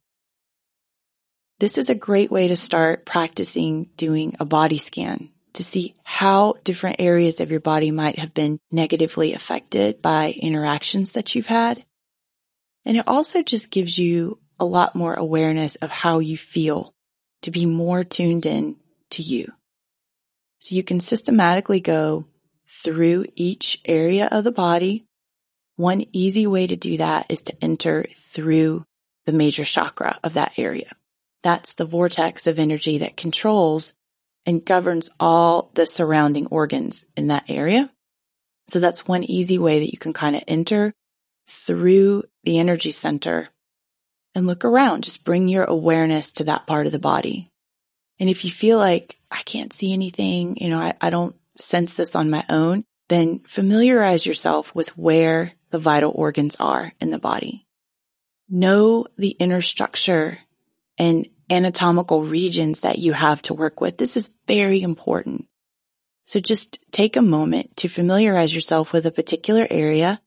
This 1.61 1.79
is 1.79 1.91
a 1.91 1.95
great 1.95 2.33
way 2.33 2.49
to 2.49 2.57
start 2.57 3.07
practicing 3.07 3.89
doing 3.97 4.35
a 4.41 4.45
body 4.45 4.79
scan 4.79 5.31
to 5.53 5.63
see 5.63 5.95
how 6.03 6.55
different 6.65 6.97
areas 6.99 7.41
of 7.41 7.53
your 7.53 7.61
body 7.61 7.93
might 7.93 8.19
have 8.19 8.35
been 8.35 8.59
negatively 8.73 9.35
affected 9.35 10.03
by 10.03 10.33
interactions 10.33 11.13
that 11.13 11.37
you've 11.37 11.47
had. 11.47 11.85
And 12.85 12.97
it 12.97 13.07
also 13.07 13.43
just 13.43 13.71
gives 13.71 13.97
you 13.97 14.41
a 14.59 14.65
lot 14.65 14.97
more 14.97 15.15
awareness 15.15 15.77
of 15.77 15.91
how 15.91 16.19
you 16.19 16.37
feel 16.37 16.93
to 17.43 17.53
be 17.53 17.67
more 17.67 18.03
tuned 18.03 18.45
in 18.47 18.75
to 19.11 19.23
you. 19.23 19.53
So 20.65 20.75
you 20.75 20.83
can 20.83 20.99
systematically 20.99 21.81
go 21.81 22.25
through 22.83 23.27
each 23.35 23.83
area 23.85 24.29
of 24.33 24.45
the 24.45 24.51
body. 24.51 25.05
One 25.77 26.07
easy 26.13 26.47
way 26.47 26.67
to 26.67 26.75
do 26.75 26.97
that 26.97 27.27
is 27.29 27.43
to 27.43 27.57
enter 27.63 28.07
through 28.33 28.87
the 29.27 29.33
major 29.33 29.65
chakra 29.65 30.19
of 30.25 30.33
that 30.35 30.59
area. 30.59 30.91
That's 31.43 31.75
the 31.75 31.85
vortex 31.85 32.47
of 32.47 32.59
energy 32.59 32.97
that 32.99 33.15
controls 33.15 33.93
and 34.47 34.65
governs 34.65 35.11
all 35.21 35.71
the 35.75 35.85
surrounding 35.85 36.47
organs 36.47 37.05
in 37.15 37.27
that 37.27 37.45
area. 37.51 37.91
So 38.69 38.81
that's 38.81 39.07
one 39.07 39.23
easy 39.23 39.59
way 39.59 39.81
that 39.81 39.93
you 39.93 39.99
can 39.99 40.15
kind 40.15 40.35
of 40.35 40.45
enter 40.49 40.95
through 41.47 42.25
the 42.45 42.59
energy 42.59 42.91
center 42.91 43.51
and 44.35 44.47
look 44.47 44.65
around. 44.65 45.05
Just 45.05 45.25
bring 45.25 45.47
your 45.47 45.65
awareness 45.65 46.33
to 46.33 46.45
that 46.45 46.67
part 46.67 46.87
of 46.87 46.93
the 46.93 46.99
body. 46.99 47.51
And 48.19 48.31
if 48.31 48.45
you 48.45 48.51
feel 48.51 48.79
like 48.79 49.17
I 49.31 49.43
can't 49.43 49.73
see 49.73 49.93
anything, 49.93 50.57
you 50.61 50.69
know, 50.69 50.79
I, 50.79 50.95
I 51.01 51.11
don't 51.11 51.35
sense 51.59 51.95
this 51.95 52.15
on 52.15 52.31
my 52.31 52.45
own, 52.49 52.85
then 53.09 53.41
familiarize 53.47 54.25
yourself 54.25 54.75
with 54.75 54.97
where 54.97 55.53
the 55.71 55.79
vital 55.79 56.13
organs 56.15 56.57
are 56.59 56.93
in 57.01 57.11
the 57.11 57.19
body. 57.19 57.67
Know 58.49 59.07
the 59.19 59.31
inner 59.31 59.63
structure 59.63 60.39
and 60.99 61.29
anatomical 61.51 62.25
regions 62.25 62.81
that 62.81 62.99
you 62.99 63.13
have 63.13 63.43
to 63.43 63.55
work 63.55 63.81
with. 63.81 63.97
This 63.97 64.17
is 64.17 64.31
very 64.47 64.81
important. 64.83 65.47
So 66.27 66.41
just 66.41 66.79
take 66.91 67.17
a 67.17 67.23
moment 67.23 67.77
to 67.79 67.89
familiarize 67.89 68.55
yourself 68.55 68.93
with 68.93 69.05
a 69.07 69.11
particular 69.11 69.67
area 69.69 70.21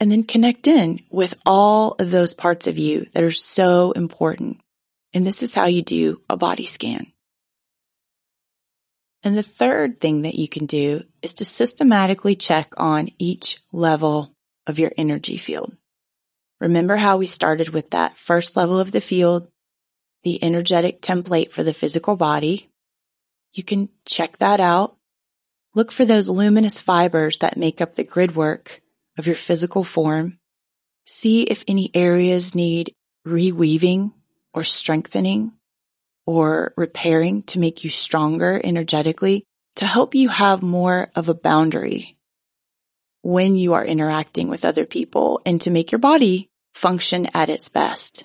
and 0.00 0.10
then 0.10 0.24
connect 0.24 0.66
in 0.66 1.00
with 1.10 1.34
all 1.44 1.96
of 1.98 2.10
those 2.10 2.34
parts 2.34 2.66
of 2.66 2.78
you 2.78 3.06
that 3.12 3.22
are 3.22 3.30
so 3.30 3.92
important. 3.92 4.60
And 5.12 5.26
this 5.26 5.42
is 5.42 5.54
how 5.54 5.66
you 5.66 5.82
do 5.82 6.20
a 6.28 6.36
body 6.36 6.66
scan. 6.66 7.12
And 9.26 9.36
the 9.36 9.42
third 9.42 10.00
thing 10.00 10.22
that 10.22 10.36
you 10.36 10.48
can 10.48 10.66
do 10.66 11.02
is 11.20 11.34
to 11.34 11.44
systematically 11.44 12.36
check 12.36 12.72
on 12.76 13.10
each 13.18 13.58
level 13.72 14.32
of 14.68 14.78
your 14.78 14.92
energy 14.96 15.36
field. 15.36 15.76
Remember 16.60 16.94
how 16.94 17.16
we 17.16 17.26
started 17.26 17.70
with 17.70 17.90
that 17.90 18.16
first 18.16 18.56
level 18.56 18.78
of 18.78 18.92
the 18.92 19.00
field, 19.00 19.48
the 20.22 20.40
energetic 20.44 21.02
template 21.02 21.50
for 21.50 21.64
the 21.64 21.74
physical 21.74 22.14
body. 22.14 22.70
You 23.52 23.64
can 23.64 23.88
check 24.04 24.38
that 24.38 24.60
out. 24.60 24.96
Look 25.74 25.90
for 25.90 26.04
those 26.04 26.28
luminous 26.28 26.78
fibers 26.78 27.38
that 27.38 27.56
make 27.56 27.80
up 27.80 27.96
the 27.96 28.04
grid 28.04 28.36
work 28.36 28.80
of 29.18 29.26
your 29.26 29.34
physical 29.34 29.82
form. 29.82 30.38
See 31.04 31.42
if 31.42 31.64
any 31.66 31.90
areas 31.94 32.54
need 32.54 32.94
reweaving 33.26 34.12
or 34.54 34.62
strengthening 34.62 35.50
or 36.26 36.74
repairing 36.76 37.44
to 37.44 37.58
make 37.58 37.84
you 37.84 37.90
stronger 37.90 38.60
energetically 38.62 39.44
to 39.76 39.86
help 39.86 40.14
you 40.14 40.28
have 40.28 40.62
more 40.62 41.08
of 41.14 41.28
a 41.28 41.34
boundary 41.34 42.18
when 43.22 43.56
you 43.56 43.74
are 43.74 43.84
interacting 43.84 44.48
with 44.48 44.64
other 44.64 44.84
people 44.86 45.40
and 45.46 45.60
to 45.60 45.70
make 45.70 45.92
your 45.92 45.98
body 45.98 46.50
function 46.74 47.26
at 47.34 47.48
its 47.48 47.68
best. 47.68 48.24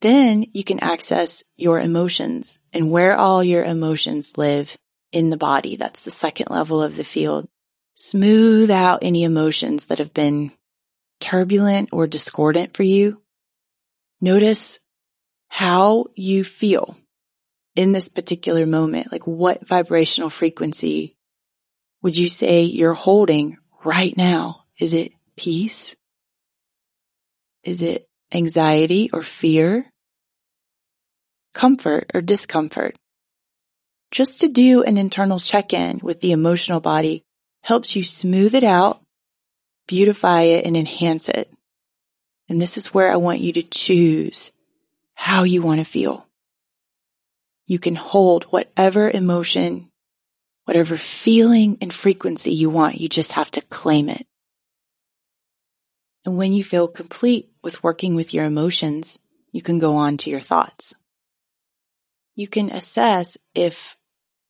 Then 0.00 0.46
you 0.54 0.64
can 0.64 0.80
access 0.80 1.42
your 1.56 1.80
emotions 1.80 2.58
and 2.72 2.90
where 2.90 3.16
all 3.16 3.44
your 3.44 3.64
emotions 3.64 4.36
live 4.36 4.76
in 5.12 5.30
the 5.30 5.36
body. 5.36 5.76
That's 5.76 6.02
the 6.02 6.10
second 6.10 6.46
level 6.50 6.82
of 6.82 6.96
the 6.96 7.04
field. 7.04 7.48
Smooth 7.96 8.70
out 8.70 9.00
any 9.02 9.24
emotions 9.24 9.86
that 9.86 9.98
have 9.98 10.14
been 10.14 10.52
turbulent 11.20 11.90
or 11.92 12.06
discordant 12.06 12.74
for 12.74 12.82
you. 12.82 13.20
Notice 14.22 14.80
how 15.50 16.06
you 16.14 16.44
feel 16.44 16.96
in 17.74 17.92
this 17.92 18.08
particular 18.08 18.64
moment. 18.64 19.12
Like 19.12 19.26
what 19.26 19.66
vibrational 19.66 20.30
frequency 20.30 21.16
would 22.02 22.16
you 22.16 22.28
say 22.28 22.62
you're 22.62 22.94
holding 22.94 23.58
right 23.84 24.16
now? 24.16 24.64
Is 24.78 24.94
it 24.94 25.12
peace? 25.36 25.96
Is 27.64 27.82
it 27.82 28.08
anxiety 28.32 29.10
or 29.12 29.22
fear? 29.22 29.90
Comfort 31.52 32.12
or 32.14 32.22
discomfort? 32.22 32.96
Just 34.12 34.40
to 34.40 34.48
do 34.48 34.82
an 34.82 34.96
internal 34.96 35.40
check-in 35.40 36.00
with 36.02 36.20
the 36.20 36.32
emotional 36.32 36.80
body 36.80 37.24
helps 37.62 37.94
you 37.94 38.04
smooth 38.04 38.54
it 38.54 38.64
out, 38.64 39.02
beautify 39.88 40.42
it, 40.42 40.64
and 40.64 40.76
enhance 40.76 41.28
it. 41.28 41.52
And 42.48 42.62
this 42.62 42.76
is 42.76 42.94
where 42.94 43.10
I 43.12 43.16
want 43.16 43.40
you 43.40 43.52
to 43.54 43.62
choose 43.62 44.52
how 45.20 45.42
you 45.42 45.60
want 45.60 45.78
to 45.78 45.84
feel. 45.84 46.26
You 47.66 47.78
can 47.78 47.94
hold 47.94 48.44
whatever 48.44 49.10
emotion, 49.10 49.90
whatever 50.64 50.96
feeling 50.96 51.76
and 51.82 51.92
frequency 51.92 52.52
you 52.52 52.70
want. 52.70 52.98
You 52.98 53.06
just 53.06 53.32
have 53.32 53.50
to 53.50 53.60
claim 53.60 54.08
it. 54.08 54.26
And 56.24 56.38
when 56.38 56.54
you 56.54 56.64
feel 56.64 56.88
complete 56.88 57.50
with 57.62 57.84
working 57.84 58.14
with 58.14 58.32
your 58.32 58.46
emotions, 58.46 59.18
you 59.52 59.60
can 59.60 59.78
go 59.78 59.96
on 59.96 60.16
to 60.16 60.30
your 60.30 60.40
thoughts. 60.40 60.94
You 62.34 62.48
can 62.48 62.70
assess 62.70 63.36
if 63.54 63.98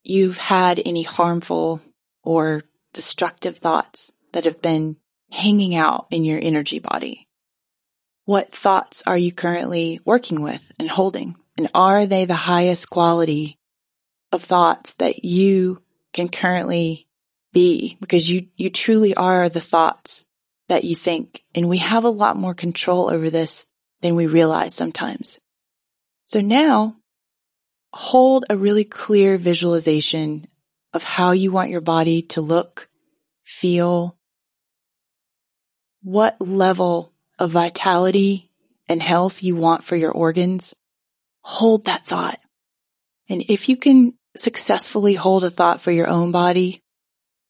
you've 0.04 0.38
had 0.38 0.80
any 0.86 1.02
harmful 1.02 1.82
or 2.22 2.62
destructive 2.92 3.58
thoughts 3.58 4.12
that 4.32 4.44
have 4.44 4.62
been 4.62 4.98
hanging 5.32 5.74
out 5.74 6.06
in 6.12 6.24
your 6.24 6.38
energy 6.40 6.78
body. 6.78 7.26
What 8.24 8.54
thoughts 8.54 9.02
are 9.06 9.18
you 9.18 9.32
currently 9.32 10.00
working 10.04 10.42
with 10.42 10.62
and 10.78 10.88
holding? 10.88 11.36
And 11.56 11.70
are 11.74 12.06
they 12.06 12.24
the 12.24 12.34
highest 12.34 12.90
quality 12.90 13.58
of 14.32 14.44
thoughts 14.44 14.94
that 14.94 15.24
you 15.24 15.82
can 16.12 16.28
currently 16.28 17.08
be? 17.52 17.96
Because 18.00 18.30
you, 18.30 18.46
you 18.56 18.70
truly 18.70 19.14
are 19.14 19.48
the 19.48 19.60
thoughts 19.60 20.24
that 20.68 20.84
you 20.84 20.94
think. 20.94 21.42
And 21.54 21.68
we 21.68 21.78
have 21.78 22.04
a 22.04 22.10
lot 22.10 22.36
more 22.36 22.54
control 22.54 23.10
over 23.10 23.30
this 23.30 23.66
than 24.00 24.14
we 24.14 24.26
realize 24.26 24.74
sometimes. 24.74 25.40
So 26.24 26.40
now 26.40 26.96
hold 27.92 28.44
a 28.48 28.56
really 28.56 28.84
clear 28.84 29.36
visualization 29.36 30.46
of 30.92 31.02
how 31.02 31.32
you 31.32 31.52
want 31.52 31.70
your 31.70 31.80
body 31.80 32.22
to 32.22 32.40
look, 32.40 32.88
feel, 33.44 34.16
what 36.02 36.40
level 36.40 37.09
of 37.40 37.50
vitality 37.50 38.50
and 38.88 39.02
health 39.02 39.42
you 39.42 39.56
want 39.56 39.84
for 39.84 39.96
your 39.96 40.12
organs, 40.12 40.74
hold 41.42 41.86
that 41.86 42.06
thought. 42.06 42.38
And 43.28 43.42
if 43.48 43.68
you 43.68 43.76
can 43.76 44.14
successfully 44.36 45.14
hold 45.14 45.44
a 45.44 45.50
thought 45.50 45.80
for 45.80 45.90
your 45.90 46.06
own 46.06 46.32
body, 46.32 46.82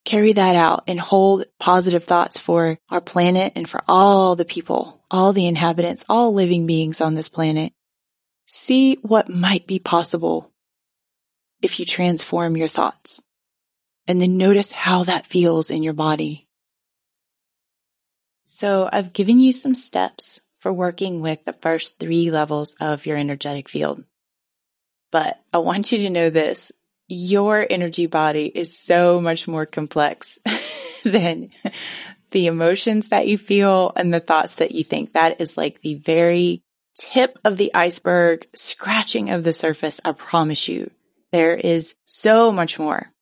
carry 0.04 0.32
that 0.32 0.56
out 0.56 0.84
and 0.86 0.98
hold 0.98 1.44
positive 1.58 2.04
thoughts 2.04 2.38
for 2.38 2.78
our 2.88 3.00
planet 3.00 3.52
and 3.56 3.68
for 3.68 3.82
all 3.86 4.36
the 4.36 4.44
people, 4.44 5.04
all 5.10 5.32
the 5.32 5.46
inhabitants, 5.46 6.04
all 6.08 6.32
living 6.32 6.66
beings 6.66 7.00
on 7.00 7.14
this 7.14 7.28
planet. 7.28 7.72
See 8.46 8.98
what 9.02 9.28
might 9.28 9.66
be 9.66 9.78
possible 9.78 10.50
if 11.62 11.78
you 11.78 11.86
transform 11.86 12.56
your 12.56 12.68
thoughts 12.68 13.22
and 14.06 14.20
then 14.20 14.36
notice 14.36 14.72
how 14.72 15.04
that 15.04 15.26
feels 15.26 15.70
in 15.70 15.82
your 15.82 15.92
body. 15.92 16.48
So 18.52 18.88
I've 18.92 19.12
given 19.12 19.38
you 19.38 19.52
some 19.52 19.76
steps 19.76 20.40
for 20.58 20.72
working 20.72 21.20
with 21.20 21.38
the 21.44 21.52
first 21.52 22.00
three 22.00 22.32
levels 22.32 22.74
of 22.80 23.06
your 23.06 23.16
energetic 23.16 23.68
field. 23.68 24.02
But 25.12 25.38
I 25.52 25.58
want 25.58 25.92
you 25.92 25.98
to 25.98 26.10
know 26.10 26.30
this. 26.30 26.72
your 27.06 27.64
energy 27.70 28.06
body 28.06 28.46
is 28.46 28.76
so 28.76 29.20
much 29.20 29.46
more 29.46 29.66
complex 29.66 30.40
than 31.04 31.50
the 32.32 32.48
emotions 32.48 33.10
that 33.10 33.28
you 33.28 33.38
feel 33.38 33.92
and 33.94 34.12
the 34.12 34.18
thoughts 34.18 34.54
that 34.56 34.72
you 34.72 34.82
think. 34.82 35.12
That 35.12 35.40
is 35.40 35.56
like 35.56 35.80
the 35.80 36.02
very 36.04 36.64
tip 36.98 37.38
of 37.44 37.56
the 37.56 37.72
iceberg, 37.72 38.48
scratching 38.56 39.30
of 39.30 39.44
the 39.44 39.52
surface. 39.52 40.00
I 40.04 40.10
promise 40.10 40.66
you, 40.66 40.90
there 41.30 41.54
is 41.54 41.94
so 42.04 42.50
much 42.50 42.80
more. 42.80 43.12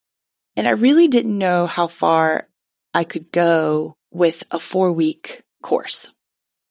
And 0.56 0.66
I 0.66 0.70
really 0.70 1.08
didn't 1.08 1.37
know 1.37 1.66
how 1.66 1.87
far 1.87 2.49
I 2.94 3.04
could 3.04 3.30
go 3.30 3.98
with 4.11 4.43
a 4.50 4.59
four 4.59 4.93
week 4.93 5.43
course. 5.62 6.11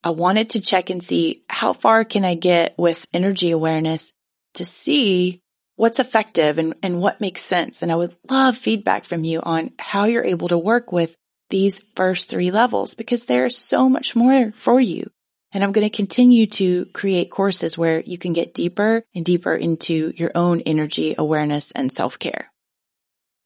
I 0.04 0.12
wanted 0.12 0.52
to 0.52 0.62
check 0.62 0.90
and 0.90 1.04
see 1.04 1.44
how 1.50 1.74
far 1.74 2.06
can 2.06 2.24
I 2.24 2.36
get 2.36 2.76
with 2.78 3.06
energy 3.14 3.52
awareness 3.52 4.14
to 4.56 4.66
see 4.66 5.42
what's 5.76 6.00
effective 6.00 6.58
and, 6.58 6.76
and 6.82 7.00
what 7.02 7.22
makes 7.22 7.42
sense. 7.42 7.82
And 7.82 7.92
I 7.92 7.96
would 7.96 8.16
love 8.30 8.58
feedback 8.58 9.06
from 9.06 9.24
you 9.24 9.42
on 9.42 9.72
how 9.80 10.06
you're 10.06 10.24
able 10.24 10.50
to 10.50 10.58
work 10.58 10.92
with 10.92 11.16
these 11.50 11.80
first 11.96 12.30
three 12.30 12.52
levels 12.52 12.94
because 12.94 13.26
there's 13.26 13.58
so 13.58 13.88
much 13.88 14.16
more 14.16 14.54
for 14.60 14.80
you. 14.80 15.10
And 15.54 15.64
I'm 15.64 15.72
going 15.72 15.90
to 15.90 15.96
continue 15.96 16.48
to 16.48 16.86
create 16.94 17.32
courses 17.32 17.78
where 17.78 18.02
you 18.02 18.18
can 18.18 18.34
get 18.34 18.54
deeper 18.54 19.04
and 19.16 19.24
deeper 19.24 19.56
into 19.56 20.12
your 20.16 20.32
own 20.36 20.62
energy 20.62 21.16
awareness 21.18 21.72
and 21.72 21.92
self 21.92 22.20
care. 22.20 22.52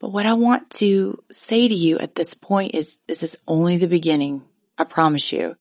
But 0.01 0.11
what 0.11 0.25
I 0.25 0.33
want 0.33 0.71
to 0.71 1.23
say 1.29 1.67
to 1.67 1.73
you 1.73 1.99
at 1.99 2.15
this 2.15 2.33
point 2.33 2.73
is 2.73 2.97
this 3.07 3.21
is 3.21 3.37
only 3.47 3.77
the 3.77 3.87
beginning. 3.87 4.41
I 4.75 4.83
promise 4.83 5.31
you. 5.31 5.55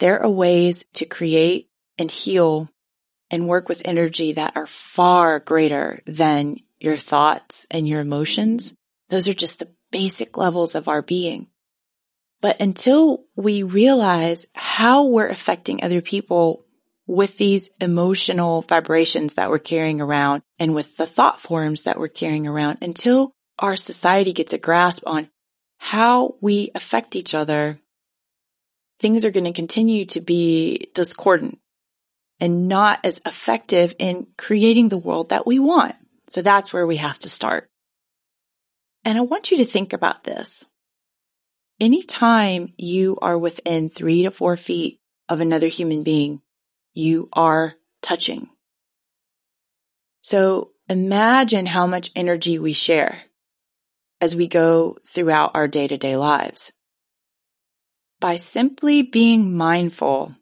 There 0.00 0.20
are 0.20 0.28
ways 0.28 0.84
to 0.94 1.06
create 1.06 1.70
and 1.96 2.10
heal 2.10 2.68
and 3.30 3.48
work 3.48 3.68
with 3.68 3.82
energy 3.84 4.32
that 4.32 4.56
are 4.56 4.66
far 4.66 5.38
greater 5.38 6.02
than 6.04 6.56
your 6.80 6.96
thoughts 6.96 7.66
and 7.70 7.86
your 7.86 8.00
emotions. 8.00 8.74
Those 9.08 9.28
are 9.28 9.34
just 9.34 9.60
the 9.60 9.68
basic 9.92 10.36
levels 10.36 10.74
of 10.74 10.88
our 10.88 11.00
being. 11.00 11.46
But 12.40 12.60
until 12.60 13.24
we 13.36 13.62
realize 13.62 14.46
how 14.52 15.06
we're 15.06 15.28
affecting 15.28 15.82
other 15.82 16.02
people 16.02 16.66
with 17.06 17.38
these 17.38 17.70
emotional 17.80 18.62
vibrations 18.62 19.34
that 19.34 19.48
we're 19.48 19.58
carrying 19.58 20.00
around 20.00 20.42
and 20.58 20.74
with 20.74 20.96
the 20.96 21.06
thought 21.06 21.40
forms 21.40 21.84
that 21.84 22.00
we're 22.00 22.08
carrying 22.08 22.48
around, 22.48 22.78
until 22.82 23.32
our 23.58 23.76
society 23.76 24.32
gets 24.32 24.52
a 24.52 24.58
grasp 24.58 25.02
on 25.06 25.28
how 25.78 26.36
we 26.40 26.70
affect 26.74 27.16
each 27.16 27.34
other, 27.34 27.78
things 29.00 29.24
are 29.24 29.30
going 29.30 29.44
to 29.44 29.52
continue 29.52 30.06
to 30.06 30.20
be 30.20 30.90
discordant 30.94 31.58
and 32.40 32.68
not 32.68 33.00
as 33.04 33.20
effective 33.24 33.94
in 33.98 34.26
creating 34.36 34.88
the 34.88 34.98
world 34.98 35.30
that 35.30 35.46
we 35.46 35.58
want. 35.58 35.94
So 36.28 36.42
that's 36.42 36.72
where 36.72 36.86
we 36.86 36.96
have 36.96 37.18
to 37.20 37.28
start. 37.28 37.70
And 39.04 39.16
I 39.16 39.22
want 39.22 39.50
you 39.50 39.58
to 39.58 39.64
think 39.64 39.92
about 39.92 40.24
this. 40.24 40.64
Anytime 41.78 42.72
you 42.76 43.18
are 43.20 43.38
within 43.38 43.90
three 43.90 44.22
to 44.24 44.30
four 44.30 44.56
feet 44.56 45.00
of 45.28 45.40
another 45.40 45.68
human 45.68 46.02
being, 46.02 46.40
you 46.94 47.28
are 47.32 47.74
touching. 48.02 48.48
So 50.22 50.72
imagine 50.88 51.66
how 51.66 51.86
much 51.86 52.10
energy 52.16 52.58
we 52.58 52.72
share 52.72 53.18
as 54.20 54.34
we 54.34 54.48
go 54.48 54.98
throughout 55.12 55.52
our 55.54 55.68
day 55.68 55.88
to 55.88 55.98
day 55.98 56.16
lives. 56.16 56.72
By 58.20 58.36
simply 58.36 59.02
being 59.02 59.56
mindful 59.56 60.34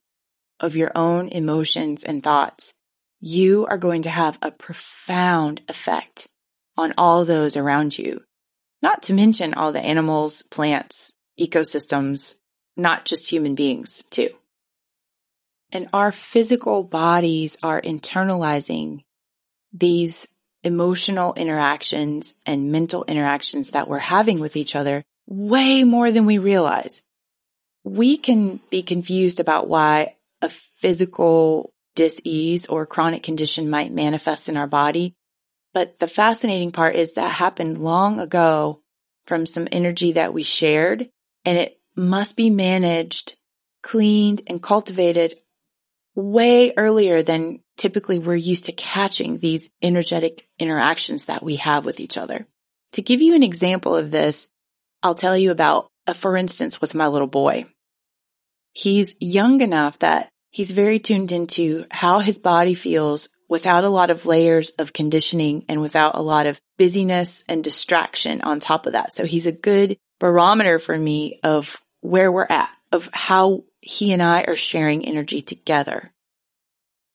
of 0.61 0.77
your 0.77 0.93
own 0.95 1.29
emotions 1.29 2.05
and 2.05 2.23
thoughts, 2.23 2.73
you 3.21 3.67
are 3.67 3.79
going 3.79 4.03
to 4.03 4.11
have 4.11 4.39
a 4.43 4.51
profound 4.51 5.63
effect 5.69 6.29
on 6.77 6.95
all 6.99 7.25
those 7.25 7.57
around 7.57 7.99
you. 7.99 8.21
Not 8.83 9.05
to 9.05 9.15
mention 9.15 9.55
all 9.55 9.73
the 9.73 9.81
animals, 9.81 10.43
plants, 10.43 11.13
ecosystems, 11.41 12.35
not 12.77 13.05
just 13.05 13.31
human 13.31 13.55
beings 13.55 14.05
too. 14.11 14.31
And 15.73 15.89
our 15.93 16.13
physical 16.13 16.85
bodies 16.85 17.57
are 17.63 17.81
internalizing 17.81 19.05
these 19.73 20.29
emotional 20.65 21.35
interactions 21.35 22.35
and 22.47 22.73
mental 22.73 23.05
interactions 23.05 23.73
that 23.73 23.89
we're 23.89 23.99
having 23.99 24.41
with 24.41 24.57
each 24.57 24.75
other 24.75 25.05
way 25.27 25.85
more 25.85 26.11
than 26.11 26.27
we 26.27 26.39
realize. 26.39 27.03
We 27.85 28.17
can 28.17 28.61
be 28.71 28.83
confused 28.83 29.41
about 29.41 29.69
why 29.69 30.17
a 30.41 30.49
physical 30.79 31.73
disease 31.95 32.67
or 32.67 32.87
chronic 32.87 33.23
condition 33.23 33.71
might 33.71 33.93
manifest 33.93 34.49
in 34.49 34.57
our 34.57 34.67
body. 34.67 35.15
But 35.73 35.99
the 35.99 36.09
fascinating 36.09 36.73
part 36.73 36.97
is 36.97 37.15
that 37.15 37.31
happened 37.31 37.83
long 37.83 38.21
ago 38.21 38.81
from 39.27 39.47
some 39.47 39.69
energy 39.71 40.13
that 40.13 40.35
we 40.35 40.43
shared 40.43 41.09
and 41.45 41.59
it 41.59 41.79
must 41.97 42.37
be 42.37 42.51
managed, 42.51 43.37
cleaned 43.83 44.43
and 44.47 44.63
cultivated 44.63 45.37
way 46.15 46.73
earlier 46.77 47.23
than 47.23 47.61
typically 47.77 48.19
we're 48.19 48.37
used 48.37 48.65
to 48.65 48.73
catching 48.73 49.39
these 49.39 49.69
energetic 49.83 50.47
interactions 50.59 51.27
that 51.27 51.43
we 51.43 51.57
have 51.57 51.85
with 51.85 52.01
each 52.01 52.17
other. 52.17 52.47
To 52.93 53.03
give 53.03 53.21
you 53.21 53.35
an 53.35 53.43
example 53.43 53.97
of 53.97 54.11
this, 54.11 54.47
I'll 55.03 55.15
tell 55.15 55.37
you 55.37 55.51
about 55.51 55.89
a 56.07 56.15
for 56.15 56.37
instance 56.37 56.81
with 56.81 56.95
my 56.95 57.09
little 57.09 57.27
boy. 57.27 57.67
He's 58.73 59.15
young 59.21 59.61
enough 59.61 59.99
that 60.01 60.29
he's 60.51 60.71
very 60.71 60.99
tuned 60.99 61.33
into 61.33 61.87
how 61.91 62.21
his 62.21 62.39
body 62.39 62.75
feels 62.75 63.29
without 63.49 63.85
a 63.85 63.89
lot 63.89 64.11
of 64.11 64.27
layers 64.27 64.71
of 64.71 64.93
conditioning 64.93 65.65
and 65.69 65.81
without 65.81 66.17
a 66.17 66.23
lot 66.23 66.47
of 66.47 66.61
busyness 66.79 67.45
and 67.49 67.63
distraction 67.63 68.41
on 68.41 68.61
top 68.61 68.87
of 68.87 68.95
that. 68.95 69.13
So 69.15 69.25
he's 69.25 69.47
a 69.47 69.53
good 69.53 69.97
barometer 70.19 70.79
for 70.79 70.97
me 70.97 71.41
of 71.43 71.77
where 72.01 72.33
we're 72.33 72.47
at, 72.49 72.71
of 72.91 73.09
how 73.13 73.65
he 73.81 74.13
and 74.13 74.23
I 74.23 74.45
are 74.45 74.57
sharing 74.57 75.05
energy 75.05 75.43
together. 75.43 76.13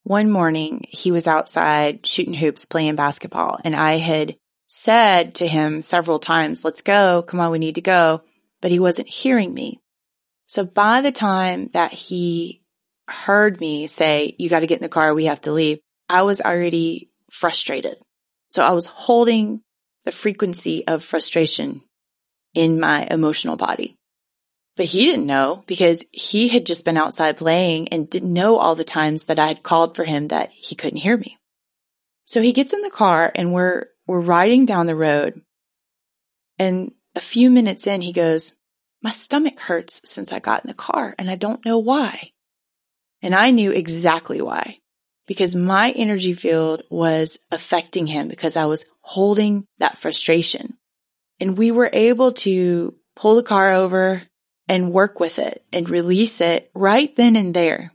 One 0.09 0.31
morning, 0.31 0.85
he 0.89 1.11
was 1.11 1.27
outside 1.27 2.03
shooting 2.03 2.33
hoops, 2.33 2.65
playing 2.65 2.95
basketball, 2.95 3.59
and 3.63 3.75
I 3.75 3.97
had 3.97 4.37
said 4.65 5.35
to 5.35 5.45
him 5.45 5.83
several 5.83 6.17
times, 6.17 6.65
let's 6.65 6.81
go. 6.81 7.21
Come 7.21 7.39
on, 7.39 7.51
we 7.51 7.59
need 7.59 7.75
to 7.75 7.81
go. 7.81 8.23
But 8.59 8.71
he 8.71 8.79
wasn't 8.79 9.07
hearing 9.07 9.53
me. 9.53 9.79
So 10.47 10.65
by 10.65 11.01
the 11.01 11.11
time 11.11 11.69
that 11.73 11.93
he 11.93 12.63
heard 13.07 13.59
me 13.61 13.85
say, 13.85 14.33
you 14.39 14.49
got 14.49 14.61
to 14.61 14.67
get 14.67 14.79
in 14.79 14.81
the 14.81 14.89
car, 14.89 15.13
we 15.13 15.25
have 15.25 15.41
to 15.41 15.51
leave, 15.51 15.77
I 16.09 16.23
was 16.23 16.41
already 16.41 17.11
frustrated. 17.29 17.97
So 18.47 18.63
I 18.63 18.71
was 18.71 18.87
holding 18.87 19.61
the 20.05 20.11
frequency 20.11 20.87
of 20.87 21.03
frustration 21.03 21.83
in 22.55 22.79
my 22.79 23.05
emotional 23.11 23.57
body. 23.57 23.98
But 24.79 24.85
he 24.85 25.03
didn't 25.03 25.25
know 25.25 25.65
because 25.67 26.05
he 26.09 26.47
had 26.47 26.65
just 26.65 26.85
been 26.85 26.95
outside 26.95 27.35
playing 27.35 27.89
and 27.89 28.09
didn't 28.09 28.31
know 28.31 28.55
all 28.55 28.75
the 28.75 28.85
times 28.85 29.25
that 29.25 29.37
I 29.37 29.47
had 29.47 29.61
called 29.61 29.93
for 29.93 30.05
him 30.05 30.29
that 30.29 30.51
he 30.51 30.73
couldn't 30.73 31.01
hear 31.01 31.17
me. 31.17 31.37
So 32.23 32.41
he 32.41 32.53
gets 32.53 32.71
in 32.71 32.79
the 32.81 32.89
car 32.89 33.29
and 33.35 33.53
we're, 33.53 33.87
we're 34.07 34.21
riding 34.21 34.65
down 34.65 34.87
the 34.87 34.95
road. 34.95 35.41
And 36.57 36.93
a 37.13 37.19
few 37.19 37.49
minutes 37.49 37.87
in, 37.87 37.99
he 37.99 38.13
goes, 38.13 38.53
my 39.03 39.11
stomach 39.11 39.59
hurts 39.59 39.99
since 40.05 40.31
I 40.31 40.39
got 40.39 40.63
in 40.63 40.69
the 40.69 40.73
car 40.73 41.13
and 41.19 41.29
I 41.29 41.35
don't 41.35 41.65
know 41.65 41.79
why. 41.79 42.31
And 43.21 43.35
I 43.35 43.51
knew 43.51 43.71
exactly 43.71 44.41
why 44.41 44.79
because 45.27 45.55
my 45.55 45.91
energy 45.91 46.35
field 46.35 46.83
was 46.89 47.37
affecting 47.51 48.07
him 48.07 48.29
because 48.29 48.55
I 48.55 48.67
was 48.67 48.85
holding 49.01 49.65
that 49.79 49.97
frustration. 49.97 50.77
And 51.37 51.57
we 51.57 51.71
were 51.71 51.89
able 51.91 52.31
to 52.31 52.95
pull 53.17 53.35
the 53.35 53.43
car 53.43 53.73
over 53.73 54.21
and 54.69 54.93
work 54.93 55.19
with 55.19 55.39
it 55.39 55.65
and 55.73 55.89
release 55.89 56.39
it 56.39 56.69
right 56.75 57.13
then 57.15 57.35
and 57.35 57.53
there. 57.53 57.91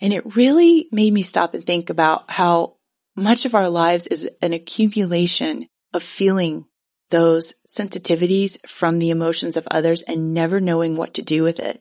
And 0.00 0.12
it 0.12 0.36
really 0.36 0.88
made 0.92 1.12
me 1.12 1.22
stop 1.22 1.54
and 1.54 1.64
think 1.64 1.88
about 1.88 2.30
how 2.30 2.76
much 3.16 3.46
of 3.46 3.54
our 3.54 3.68
lives 3.68 4.06
is 4.06 4.28
an 4.42 4.52
accumulation 4.52 5.68
of 5.94 6.02
feeling 6.02 6.66
those 7.10 7.54
sensitivities 7.66 8.58
from 8.68 8.98
the 8.98 9.10
emotions 9.10 9.56
of 9.56 9.66
others 9.70 10.02
and 10.02 10.34
never 10.34 10.60
knowing 10.60 10.96
what 10.96 11.14
to 11.14 11.22
do 11.22 11.42
with 11.42 11.58
it. 11.58 11.80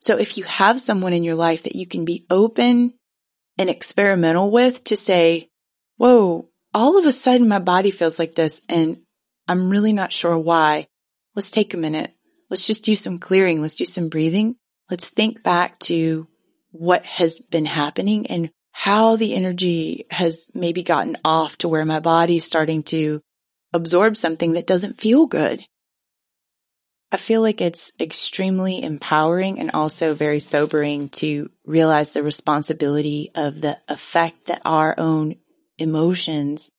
So 0.00 0.18
if 0.18 0.36
you 0.36 0.44
have 0.44 0.80
someone 0.80 1.12
in 1.12 1.24
your 1.24 1.34
life 1.36 1.62
that 1.62 1.76
you 1.76 1.86
can 1.86 2.04
be 2.04 2.26
open 2.28 2.94
and 3.58 3.70
experimental 3.70 4.50
with 4.50 4.82
to 4.84 4.96
say, 4.96 5.50
whoa, 5.98 6.48
all 6.74 6.98
of 6.98 7.06
a 7.06 7.12
sudden 7.12 7.48
my 7.48 7.58
body 7.60 7.92
feels 7.92 8.18
like 8.18 8.34
this 8.34 8.60
and 8.68 9.02
I'm 9.46 9.70
really 9.70 9.92
not 9.92 10.12
sure 10.12 10.36
why. 10.36 10.88
Let's 11.36 11.50
take 11.50 11.74
a 11.74 11.76
minute. 11.76 12.12
Let's 12.52 12.66
just 12.66 12.84
do 12.84 12.94
some 12.94 13.18
clearing. 13.18 13.62
Let's 13.62 13.76
do 13.76 13.86
some 13.86 14.10
breathing. 14.10 14.56
Let's 14.90 15.08
think 15.08 15.42
back 15.42 15.78
to 15.88 16.28
what 16.70 17.02
has 17.06 17.38
been 17.38 17.64
happening 17.64 18.26
and 18.26 18.50
how 18.72 19.16
the 19.16 19.34
energy 19.34 20.04
has 20.10 20.50
maybe 20.52 20.82
gotten 20.82 21.16
off 21.24 21.56
to 21.58 21.68
where 21.68 21.86
my 21.86 22.00
body's 22.00 22.44
starting 22.44 22.82
to 22.82 23.22
absorb 23.72 24.18
something 24.18 24.52
that 24.52 24.66
doesn't 24.66 25.00
feel 25.00 25.24
good. 25.24 25.64
I 27.10 27.16
feel 27.16 27.40
like 27.40 27.62
it's 27.62 27.90
extremely 27.98 28.82
empowering 28.82 29.58
and 29.58 29.70
also 29.70 30.14
very 30.14 30.40
sobering 30.40 31.08
to 31.08 31.50
realize 31.64 32.12
the 32.12 32.22
responsibility 32.22 33.30
of 33.34 33.62
the 33.62 33.78
effect 33.88 34.48
that 34.48 34.60
our 34.66 34.94
own 34.98 35.36
emotions 35.78 36.70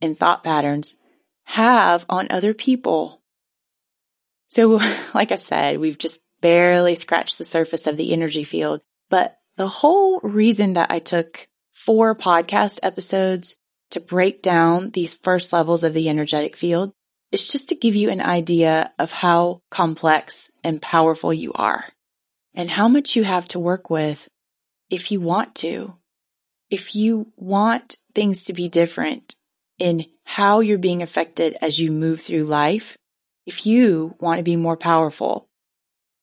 and 0.00 0.18
thought 0.18 0.42
patterns 0.42 0.96
have 1.44 2.06
on 2.08 2.28
other 2.30 2.54
people. 2.54 3.17
So, 4.48 4.80
like 5.14 5.32
I 5.32 5.36
said, 5.36 5.78
we've 5.78 5.98
just 5.98 6.20
barely 6.40 6.94
scratched 6.94 7.38
the 7.38 7.44
surface 7.44 7.86
of 7.86 7.96
the 7.96 8.12
energy 8.12 8.44
field, 8.44 8.80
but 9.08 9.36
the 9.56 9.68
whole 9.68 10.20
reason 10.20 10.74
that 10.74 10.90
I 10.90 10.98
took 10.98 11.48
four 11.72 12.14
podcast 12.14 12.78
episodes 12.82 13.56
to 13.90 14.00
break 14.00 14.42
down 14.42 14.90
these 14.90 15.14
first 15.14 15.52
levels 15.52 15.82
of 15.84 15.94
the 15.94 16.08
energetic 16.08 16.56
field 16.56 16.92
is 17.32 17.46
just 17.46 17.68
to 17.68 17.74
give 17.74 17.94
you 17.94 18.10
an 18.10 18.20
idea 18.20 18.92
of 18.98 19.10
how 19.10 19.62
complex 19.70 20.50
and 20.62 20.80
powerful 20.80 21.32
you 21.32 21.52
are 21.54 21.84
and 22.54 22.70
how 22.70 22.88
much 22.88 23.16
you 23.16 23.24
have 23.24 23.46
to 23.48 23.58
work 23.58 23.90
with 23.90 24.26
if 24.90 25.12
you 25.12 25.20
want 25.20 25.54
to. 25.56 25.94
If 26.70 26.94
you 26.94 27.32
want 27.36 27.96
things 28.14 28.44
to 28.44 28.52
be 28.52 28.68
different 28.68 29.34
in 29.78 30.06
how 30.24 30.60
you're 30.60 30.78
being 30.78 31.02
affected 31.02 31.56
as 31.60 31.78
you 31.78 31.90
move 31.90 32.20
through 32.20 32.44
life, 32.44 32.96
if 33.48 33.64
you 33.64 34.14
want 34.20 34.36
to 34.36 34.42
be 34.42 34.56
more 34.56 34.76
powerful, 34.76 35.48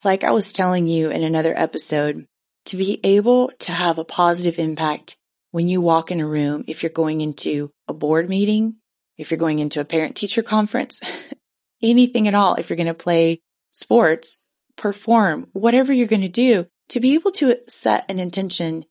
like 0.03 0.23
I 0.23 0.29
was 0.29 0.53
telling 0.53 0.85
you 0.85 1.09
in 1.09 1.23
another 1.23 1.57
episode, 1.57 2.27
to 2.65 2.77
be 2.77 2.99
able 3.03 3.51
to 3.61 3.71
have 3.71 3.97
a 3.97 4.03
positive 4.03 4.59
impact 4.59 5.17
when 5.49 5.67
you 5.67 5.81
walk 5.81 6.11
in 6.11 6.19
a 6.19 6.27
room, 6.27 6.65
if 6.67 6.83
you're 6.83 6.91
going 6.91 7.21
into 7.21 7.71
a 7.87 7.93
board 7.93 8.29
meeting, 8.29 8.75
if 9.17 9.31
you're 9.31 9.39
going 9.39 9.57
into 9.57 9.79
a 9.79 9.85
parent 9.85 10.15
teacher 10.15 10.43
conference, 10.43 11.01
anything 11.81 12.27
at 12.27 12.35
all, 12.35 12.55
if 12.55 12.69
you're 12.69 12.77
going 12.77 12.85
to 12.85 12.93
play 12.93 13.41
sports, 13.71 14.37
perform, 14.77 15.47
whatever 15.53 15.91
you're 15.91 16.05
going 16.05 16.21
to 16.21 16.29
do, 16.29 16.67
to 16.89 16.99
be 16.99 17.15
able 17.15 17.31
to 17.31 17.57
set 17.67 18.05
an 18.07 18.19
intention 18.19 18.85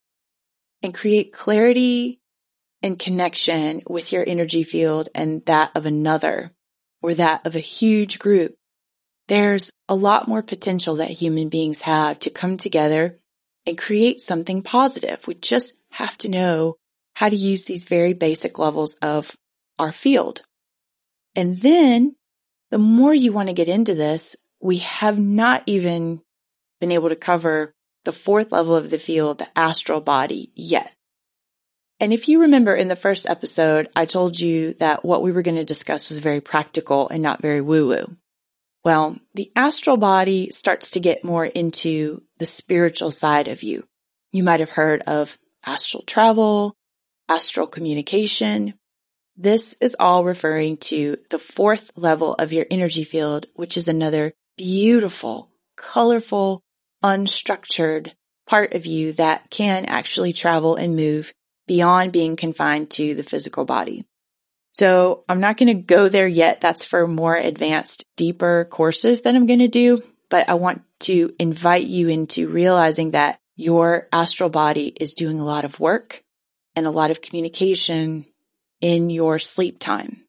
and 0.82 0.92
create 0.92 1.32
clarity 1.32 2.20
and 2.82 2.98
connection 2.98 3.82
with 3.88 4.10
your 4.10 4.24
energy 4.26 4.64
field 4.64 5.08
and 5.14 5.44
that 5.46 5.70
of 5.76 5.86
another 5.86 6.53
or 7.04 7.12
that 7.14 7.44
of 7.46 7.54
a 7.54 7.60
huge 7.60 8.18
group, 8.18 8.54
there's 9.28 9.70
a 9.90 9.94
lot 9.94 10.26
more 10.26 10.42
potential 10.42 10.96
that 10.96 11.10
human 11.10 11.50
beings 11.50 11.82
have 11.82 12.18
to 12.20 12.30
come 12.30 12.56
together 12.56 13.18
and 13.66 13.76
create 13.76 14.20
something 14.20 14.62
positive. 14.62 15.26
We 15.26 15.34
just 15.34 15.74
have 15.90 16.16
to 16.18 16.30
know 16.30 16.76
how 17.12 17.28
to 17.28 17.36
use 17.36 17.66
these 17.66 17.84
very 17.84 18.14
basic 18.14 18.58
levels 18.58 18.94
of 19.02 19.36
our 19.78 19.92
field. 19.92 20.46
And 21.36 21.60
then 21.60 22.16
the 22.70 22.78
more 22.78 23.12
you 23.12 23.32
want 23.32 23.50
to 23.50 23.54
get 23.54 23.68
into 23.68 23.94
this, 23.94 24.34
we 24.60 24.78
have 24.78 25.18
not 25.18 25.62
even 25.66 26.22
been 26.80 26.90
able 26.90 27.10
to 27.10 27.16
cover 27.16 27.74
the 28.06 28.12
fourth 28.12 28.50
level 28.50 28.74
of 28.74 28.88
the 28.88 28.98
field, 28.98 29.38
the 29.38 29.58
astral 29.58 30.00
body 30.00 30.52
yet. 30.54 30.90
And 32.04 32.12
if 32.12 32.28
you 32.28 32.42
remember 32.42 32.76
in 32.76 32.88
the 32.88 32.96
first 32.96 33.26
episode, 33.26 33.88
I 33.96 34.04
told 34.04 34.38
you 34.38 34.74
that 34.74 35.06
what 35.06 35.22
we 35.22 35.32
were 35.32 35.40
going 35.40 35.56
to 35.56 35.64
discuss 35.64 36.10
was 36.10 36.18
very 36.18 36.42
practical 36.42 37.08
and 37.08 37.22
not 37.22 37.40
very 37.40 37.62
woo 37.62 37.88
woo. 37.88 38.16
Well, 38.84 39.16
the 39.32 39.50
astral 39.56 39.96
body 39.96 40.50
starts 40.50 40.90
to 40.90 41.00
get 41.00 41.24
more 41.24 41.46
into 41.46 42.20
the 42.36 42.44
spiritual 42.44 43.10
side 43.10 43.48
of 43.48 43.62
you. 43.62 43.88
You 44.32 44.44
might 44.44 44.60
have 44.60 44.68
heard 44.68 45.00
of 45.06 45.38
astral 45.64 46.02
travel, 46.02 46.76
astral 47.26 47.66
communication. 47.66 48.74
This 49.38 49.74
is 49.80 49.96
all 49.98 50.26
referring 50.26 50.76
to 50.92 51.16
the 51.30 51.38
fourth 51.38 51.90
level 51.96 52.34
of 52.34 52.52
your 52.52 52.66
energy 52.70 53.04
field, 53.04 53.46
which 53.54 53.78
is 53.78 53.88
another 53.88 54.34
beautiful, 54.58 55.48
colorful, 55.74 56.60
unstructured 57.02 58.12
part 58.46 58.74
of 58.74 58.84
you 58.84 59.14
that 59.14 59.48
can 59.48 59.86
actually 59.86 60.34
travel 60.34 60.76
and 60.76 60.96
move 60.96 61.32
beyond 61.66 62.12
being 62.12 62.36
confined 62.36 62.90
to 62.90 63.14
the 63.14 63.22
physical 63.22 63.64
body. 63.64 64.04
So 64.72 65.24
I'm 65.28 65.40
not 65.40 65.56
going 65.56 65.68
to 65.68 65.82
go 65.82 66.08
there 66.08 66.26
yet. 66.26 66.60
That's 66.60 66.84
for 66.84 67.06
more 67.06 67.36
advanced, 67.36 68.04
deeper 68.16 68.66
courses 68.70 69.22
that 69.22 69.34
I'm 69.34 69.46
going 69.46 69.60
to 69.60 69.68
do. 69.68 70.02
But 70.30 70.48
I 70.48 70.54
want 70.54 70.82
to 71.00 71.32
invite 71.38 71.86
you 71.86 72.08
into 72.08 72.48
realizing 72.48 73.12
that 73.12 73.38
your 73.56 74.08
astral 74.12 74.50
body 74.50 74.88
is 74.88 75.14
doing 75.14 75.38
a 75.38 75.44
lot 75.44 75.64
of 75.64 75.78
work 75.78 76.24
and 76.74 76.86
a 76.86 76.90
lot 76.90 77.12
of 77.12 77.22
communication 77.22 78.26
in 78.80 79.10
your 79.10 79.38
sleep 79.38 79.78
time. 79.78 80.22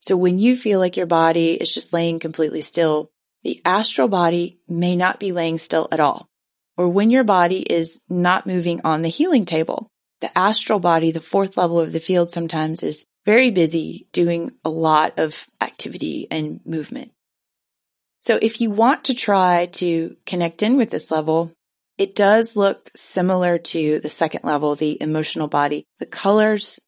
So 0.00 0.16
when 0.16 0.38
you 0.38 0.56
feel 0.56 0.78
like 0.78 0.96
your 0.96 1.06
body 1.06 1.52
is 1.52 1.72
just 1.72 1.92
laying 1.92 2.20
completely 2.20 2.62
still, 2.62 3.10
the 3.42 3.60
astral 3.64 4.08
body 4.08 4.60
may 4.66 4.96
not 4.96 5.20
be 5.20 5.32
laying 5.32 5.58
still 5.58 5.88
at 5.92 6.00
all. 6.00 6.28
Or 6.76 6.88
when 6.88 7.10
your 7.10 7.24
body 7.24 7.60
is 7.60 8.00
not 8.08 8.46
moving 8.46 8.80
on 8.84 9.02
the 9.02 9.08
healing 9.08 9.44
table, 9.44 9.90
the 10.20 10.36
astral 10.36 10.80
body, 10.80 11.12
the 11.12 11.20
fourth 11.20 11.56
level 11.56 11.78
of 11.80 11.92
the 11.92 12.00
field 12.00 12.30
sometimes 12.30 12.82
is 12.82 13.06
very 13.24 13.50
busy 13.50 14.08
doing 14.12 14.52
a 14.64 14.70
lot 14.70 15.18
of 15.18 15.46
activity 15.60 16.26
and 16.30 16.60
movement. 16.64 17.12
So 18.20 18.38
if 18.40 18.60
you 18.60 18.70
want 18.70 19.04
to 19.04 19.14
try 19.14 19.66
to 19.74 20.16
connect 20.26 20.62
in 20.62 20.76
with 20.76 20.90
this 20.90 21.10
level, 21.10 21.52
it 21.98 22.14
does 22.14 22.56
look 22.56 22.90
similar 22.96 23.58
to 23.58 24.00
the 24.00 24.08
second 24.08 24.44
level, 24.44 24.76
the 24.76 25.00
emotional 25.00 25.48
body. 25.48 25.84
The 25.98 26.06
colors 26.06 26.80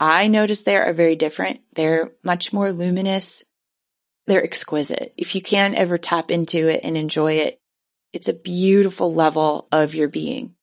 I 0.00 0.28
notice 0.28 0.62
there 0.62 0.84
are 0.84 0.92
very 0.92 1.16
different. 1.16 1.60
They're 1.74 2.12
much 2.22 2.52
more 2.52 2.72
luminous. 2.72 3.44
They're 4.26 4.44
exquisite. 4.44 5.14
If 5.16 5.34
you 5.34 5.42
can 5.42 5.74
ever 5.74 5.98
tap 5.98 6.30
into 6.30 6.68
it 6.68 6.80
and 6.82 6.96
enjoy 6.96 7.34
it, 7.34 7.58
it's 8.12 8.28
a 8.28 8.34
beautiful 8.34 9.14
level 9.14 9.68
of 9.70 9.94
your 9.94 10.08
being. 10.08 10.54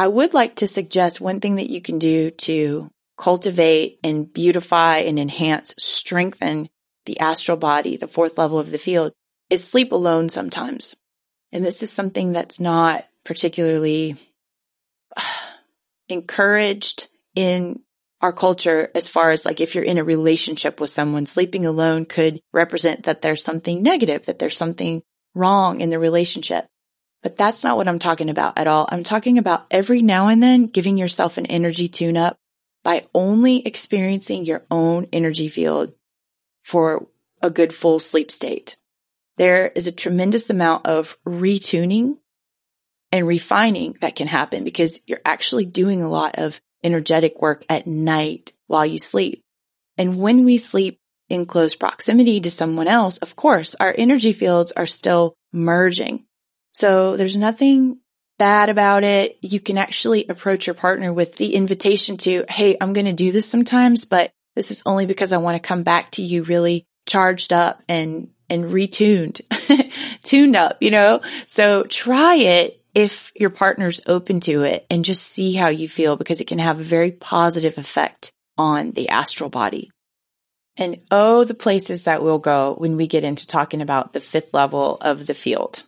I 0.00 0.08
would 0.08 0.32
like 0.32 0.54
to 0.56 0.66
suggest 0.66 1.20
one 1.20 1.40
thing 1.40 1.56
that 1.56 1.68
you 1.68 1.82
can 1.82 1.98
do 1.98 2.30
to 2.30 2.90
cultivate 3.18 3.98
and 4.02 4.32
beautify 4.32 5.00
and 5.00 5.18
enhance, 5.18 5.74
strengthen 5.76 6.70
the 7.04 7.20
astral 7.20 7.58
body, 7.58 7.98
the 7.98 8.08
fourth 8.08 8.38
level 8.38 8.58
of 8.58 8.70
the 8.70 8.78
field, 8.78 9.12
is 9.50 9.62
sleep 9.62 9.92
alone 9.92 10.30
sometimes. 10.30 10.96
And 11.52 11.62
this 11.62 11.82
is 11.82 11.92
something 11.92 12.32
that's 12.32 12.58
not 12.58 13.04
particularly 13.26 14.16
encouraged 16.08 17.08
in 17.34 17.80
our 18.22 18.32
culture 18.32 18.90
as 18.94 19.06
far 19.06 19.32
as 19.32 19.44
like 19.44 19.60
if 19.60 19.74
you're 19.74 19.84
in 19.84 19.98
a 19.98 20.04
relationship 20.04 20.80
with 20.80 20.88
someone, 20.88 21.26
sleeping 21.26 21.66
alone 21.66 22.06
could 22.06 22.40
represent 22.54 23.02
that 23.02 23.20
there's 23.20 23.44
something 23.44 23.82
negative, 23.82 24.24
that 24.24 24.38
there's 24.38 24.56
something 24.56 25.02
wrong 25.34 25.82
in 25.82 25.90
the 25.90 25.98
relationship. 25.98 26.66
But 27.22 27.36
that's 27.36 27.64
not 27.64 27.76
what 27.76 27.88
I'm 27.88 27.98
talking 27.98 28.30
about 28.30 28.58
at 28.58 28.66
all. 28.66 28.88
I'm 28.90 29.02
talking 29.02 29.38
about 29.38 29.66
every 29.70 30.00
now 30.00 30.28
and 30.28 30.42
then 30.42 30.66
giving 30.66 30.96
yourself 30.96 31.36
an 31.36 31.46
energy 31.46 31.88
tune 31.88 32.16
up 32.16 32.36
by 32.82 33.06
only 33.14 33.66
experiencing 33.66 34.44
your 34.44 34.64
own 34.70 35.06
energy 35.12 35.48
field 35.48 35.92
for 36.62 37.06
a 37.42 37.50
good 37.50 37.74
full 37.74 37.98
sleep 37.98 38.30
state. 38.30 38.76
There 39.36 39.68
is 39.68 39.86
a 39.86 39.92
tremendous 39.92 40.48
amount 40.50 40.86
of 40.86 41.16
retuning 41.26 42.18
and 43.12 43.26
refining 43.26 43.96
that 44.00 44.16
can 44.16 44.26
happen 44.26 44.64
because 44.64 45.00
you're 45.06 45.20
actually 45.24 45.66
doing 45.66 46.02
a 46.02 46.08
lot 46.08 46.36
of 46.36 46.60
energetic 46.82 47.40
work 47.40 47.64
at 47.68 47.86
night 47.86 48.52
while 48.66 48.86
you 48.86 48.98
sleep. 48.98 49.42
And 49.98 50.16
when 50.16 50.44
we 50.44 50.58
sleep 50.58 50.98
in 51.28 51.46
close 51.46 51.74
proximity 51.74 52.40
to 52.40 52.50
someone 52.50 52.88
else, 52.88 53.18
of 53.18 53.36
course, 53.36 53.74
our 53.74 53.94
energy 53.96 54.32
fields 54.32 54.72
are 54.72 54.86
still 54.86 55.34
merging. 55.52 56.24
So 56.72 57.16
there's 57.16 57.36
nothing 57.36 57.98
bad 58.38 58.70
about 58.70 59.04
it. 59.04 59.38
You 59.42 59.60
can 59.60 59.78
actually 59.78 60.26
approach 60.26 60.66
your 60.66 60.74
partner 60.74 61.12
with 61.12 61.36
the 61.36 61.54
invitation 61.54 62.16
to, 62.18 62.44
Hey, 62.48 62.76
I'm 62.80 62.92
going 62.92 63.06
to 63.06 63.12
do 63.12 63.32
this 63.32 63.48
sometimes, 63.48 64.04
but 64.04 64.32
this 64.56 64.70
is 64.70 64.82
only 64.86 65.06
because 65.06 65.32
I 65.32 65.38
want 65.38 65.56
to 65.56 65.68
come 65.68 65.82
back 65.82 66.12
to 66.12 66.22
you 66.22 66.42
really 66.42 66.86
charged 67.06 67.52
up 67.52 67.82
and, 67.88 68.30
and 68.48 68.64
retuned, 68.64 69.42
tuned 70.22 70.56
up, 70.56 70.78
you 70.80 70.90
know? 70.90 71.20
So 71.46 71.84
try 71.84 72.36
it 72.36 72.82
if 72.94 73.30
your 73.36 73.50
partner's 73.50 74.00
open 74.06 74.40
to 74.40 74.62
it 74.62 74.86
and 74.90 75.04
just 75.04 75.22
see 75.22 75.52
how 75.52 75.68
you 75.68 75.88
feel 75.88 76.16
because 76.16 76.40
it 76.40 76.46
can 76.46 76.58
have 76.58 76.80
a 76.80 76.84
very 76.84 77.12
positive 77.12 77.78
effect 77.78 78.32
on 78.58 78.92
the 78.92 79.10
astral 79.10 79.50
body. 79.50 79.90
And 80.76 81.02
oh, 81.10 81.44
the 81.44 81.54
places 81.54 82.04
that 82.04 82.22
we'll 82.22 82.38
go 82.38 82.74
when 82.78 82.96
we 82.96 83.06
get 83.06 83.24
into 83.24 83.46
talking 83.46 83.82
about 83.82 84.12
the 84.12 84.20
fifth 84.20 84.54
level 84.54 84.96
of 85.00 85.26
the 85.26 85.34
field. 85.34 85.84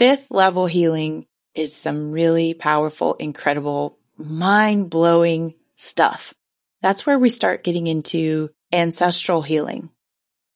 Fifth 0.00 0.30
level 0.30 0.64
healing 0.64 1.26
is 1.54 1.76
some 1.76 2.10
really 2.10 2.54
powerful, 2.54 3.16
incredible, 3.16 3.98
mind 4.16 4.88
blowing 4.88 5.52
stuff. 5.76 6.32
That's 6.80 7.04
where 7.04 7.18
we 7.18 7.28
start 7.28 7.64
getting 7.64 7.86
into 7.86 8.48
ancestral 8.72 9.42
healing 9.42 9.90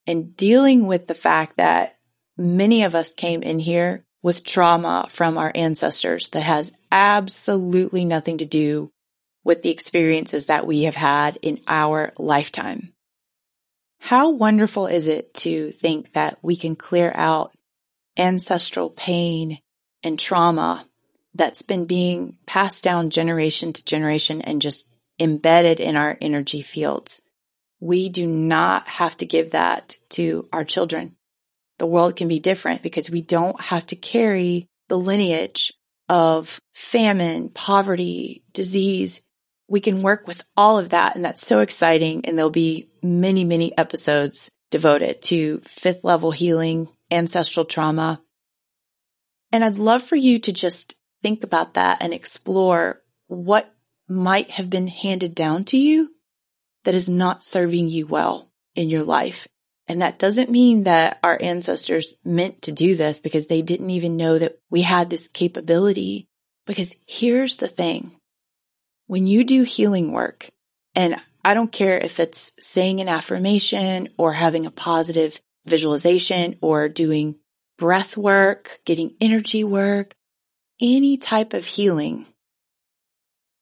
and 0.07 0.35
dealing 0.35 0.87
with 0.87 1.07
the 1.07 1.15
fact 1.15 1.59
that 1.59 1.99
many 2.39 2.85
of 2.85 2.95
us 2.95 3.13
came 3.13 3.43
in 3.43 3.59
here 3.59 4.07
with 4.23 4.45
trauma 4.45 5.09
from 5.11 5.37
our 5.37 5.53
ancestors 5.55 6.31
that 6.31 6.45
has 6.45 6.73
absolutely 6.91 8.07
nothing 8.07 8.39
to 8.39 8.47
do 8.47 8.91
with 9.45 9.63
the 9.63 9.69
experiences 9.69 10.47
that 10.47 10.67
we 10.67 10.85
have 10.85 10.95
had 10.97 11.39
in 11.43 11.61
our 11.67 12.15
lifetime. 12.17 12.95
How 13.99 14.31
wonderful 14.31 14.87
is 14.87 15.07
it 15.07 15.35
to 15.35 15.73
think 15.73 16.15
that 16.15 16.39
we 16.41 16.57
can 16.57 16.77
clear 16.77 17.13
out 17.15 17.54
ancestral 18.17 18.91
pain 18.91 19.59
and 20.03 20.19
trauma 20.19 20.87
that's 21.35 21.63
been 21.63 21.87
being 21.87 22.37
passed 22.47 22.85
down 22.85 23.11
generation 23.11 23.73
to 23.73 23.85
generation 23.85 24.41
and 24.41 24.63
just 24.63 24.87
embedded 25.19 25.81
in 25.81 25.97
our 25.97 26.17
energy 26.21 26.63
fields. 26.63 27.21
we 27.81 28.09
do 28.09 28.27
not 28.27 28.89
have 28.89 29.15
to 29.19 29.27
give 29.27 29.51
that 29.51 29.97
to 30.09 30.49
our 30.53 30.65
children. 30.65 31.15
The 31.79 31.87
world 31.87 32.17
can 32.17 32.29
be 32.29 32.41
different 32.41 32.83
because 32.83 33.11
we 33.11 33.21
don't 33.21 33.61
have 33.61 33.85
to 33.89 33.97
carry 33.97 34.69
the 34.89 34.97
lineage 34.97 35.71
of 36.09 36.59
famine, 36.73 37.51
poverty, 37.51 38.43
disease. 38.55 39.21
We 39.69 39.81
can 39.81 40.01
work 40.01 40.27
with 40.27 40.43
all 40.57 40.79
of 40.79 40.91
that. 40.91 41.15
And 41.15 41.25
that's 41.27 41.47
so 41.47 41.61
exciting. 41.61 42.25
And 42.25 42.39
there'll 42.39 42.51
be 42.51 42.89
many, 43.03 43.45
many 43.45 43.77
episodes 43.77 44.51
devoted 44.71 45.21
to 45.23 45.61
fifth 45.67 46.05
level 46.05 46.31
healing, 46.31 46.89
ancestral 47.11 47.65
trauma. 47.65 48.23
And 49.53 49.65
I'd 49.65 49.79
love 49.79 50.03
for 50.03 50.17
you 50.17 50.39
to 50.41 50.53
just 50.53 50.97
think 51.23 51.45
about 51.45 51.75
that 51.75 51.99
and 52.01 52.13
explore 52.13 53.01
what 53.27 53.73
might 54.09 54.51
have 54.51 54.69
been 54.69 54.89
handed 54.89 55.35
down 55.35 55.65
to 55.65 55.77
you 55.77 56.11
that 56.85 56.95
is 56.95 57.09
not 57.09 57.43
serving 57.43 57.89
you 57.89 58.07
well 58.07 58.51
in 58.75 58.91
your 58.91 59.03
life. 59.03 59.49
And 59.87 60.03
that 60.03 60.19
doesn't 60.19 60.51
mean 60.51 60.85
that 60.85 61.19
our 61.23 61.39
ancestors 61.41 62.17
meant 62.25 62.63
to 62.63 62.73
do 62.73 62.97
this 62.97 63.21
because 63.21 63.47
they 63.47 63.63
didn't 63.63 63.91
even 63.91 64.17
know 64.17 64.39
that 64.39 64.59
we 64.71 64.83
had 64.83 65.11
this 65.11 65.29
capability. 65.29 66.27
Because 66.67 66.97
here's 67.07 67.57
the 67.57 67.69
thing. 67.69 68.13
When 69.07 69.27
you 69.27 69.45
do 69.45 69.63
healing 69.63 70.13
work, 70.13 70.51
and 70.95 71.21
I 71.45 71.53
don't 71.53 71.71
care 71.71 71.99
if 71.99 72.19
it's 72.21 72.53
saying 72.59 73.01
an 73.01 73.09
affirmation 73.09 74.09
or 74.17 74.33
having 74.33 74.65
a 74.65 74.71
positive 74.71 75.39
visualization 75.67 76.57
or 76.61 76.89
doing 76.89 77.37
breath 77.79 78.17
work, 78.17 78.81
getting 78.85 79.17
energy 79.21 79.65
work, 79.65 80.15
any 80.81 81.17
type 81.17 81.55
of 81.55 81.65
healing. 81.65 82.27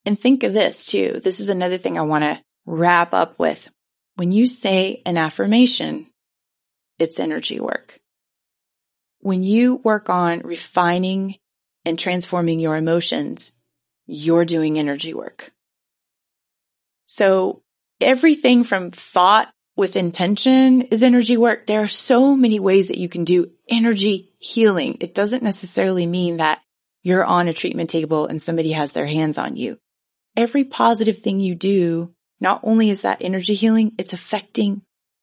And 0.05 0.19
think 0.19 0.43
of 0.43 0.53
this 0.53 0.85
too. 0.85 1.21
This 1.23 1.39
is 1.39 1.49
another 1.49 1.77
thing 1.77 1.97
I 1.97 2.03
want 2.03 2.23
to 2.23 2.41
wrap 2.65 3.13
up 3.13 3.39
with. 3.39 3.69
When 4.15 4.31
you 4.31 4.45
say 4.45 5.01
an 5.05 5.17
affirmation, 5.17 6.07
it's 6.99 7.19
energy 7.19 7.59
work. 7.59 7.99
When 9.19 9.43
you 9.43 9.75
work 9.75 10.09
on 10.09 10.41
refining 10.41 11.37
and 11.85 11.97
transforming 11.97 12.59
your 12.59 12.75
emotions, 12.75 13.53
you're 14.05 14.45
doing 14.45 14.77
energy 14.77 15.13
work. 15.13 15.51
So 17.05 17.61
everything 18.01 18.63
from 18.63 18.91
thought 18.91 19.52
with 19.75 19.95
intention 19.95 20.83
is 20.83 21.03
energy 21.03 21.37
work. 21.37 21.65
There 21.65 21.81
are 21.81 21.87
so 21.87 22.35
many 22.35 22.59
ways 22.59 22.87
that 22.87 22.97
you 22.97 23.09
can 23.09 23.23
do 23.23 23.51
energy 23.67 24.33
healing. 24.39 24.97
It 24.99 25.15
doesn't 25.15 25.43
necessarily 25.43 26.05
mean 26.05 26.37
that 26.37 26.61
you're 27.01 27.25
on 27.25 27.47
a 27.47 27.53
treatment 27.53 27.89
table 27.89 28.27
and 28.27 28.41
somebody 28.41 28.71
has 28.71 28.91
their 28.91 29.07
hands 29.07 29.37
on 29.37 29.55
you. 29.55 29.77
Every 30.37 30.63
positive 30.63 31.19
thing 31.19 31.39
you 31.39 31.55
do, 31.55 32.13
not 32.39 32.61
only 32.63 32.89
is 32.89 32.99
that 32.99 33.21
energy 33.21 33.53
healing, 33.55 33.93
it's 33.97 34.13
affecting 34.13 34.81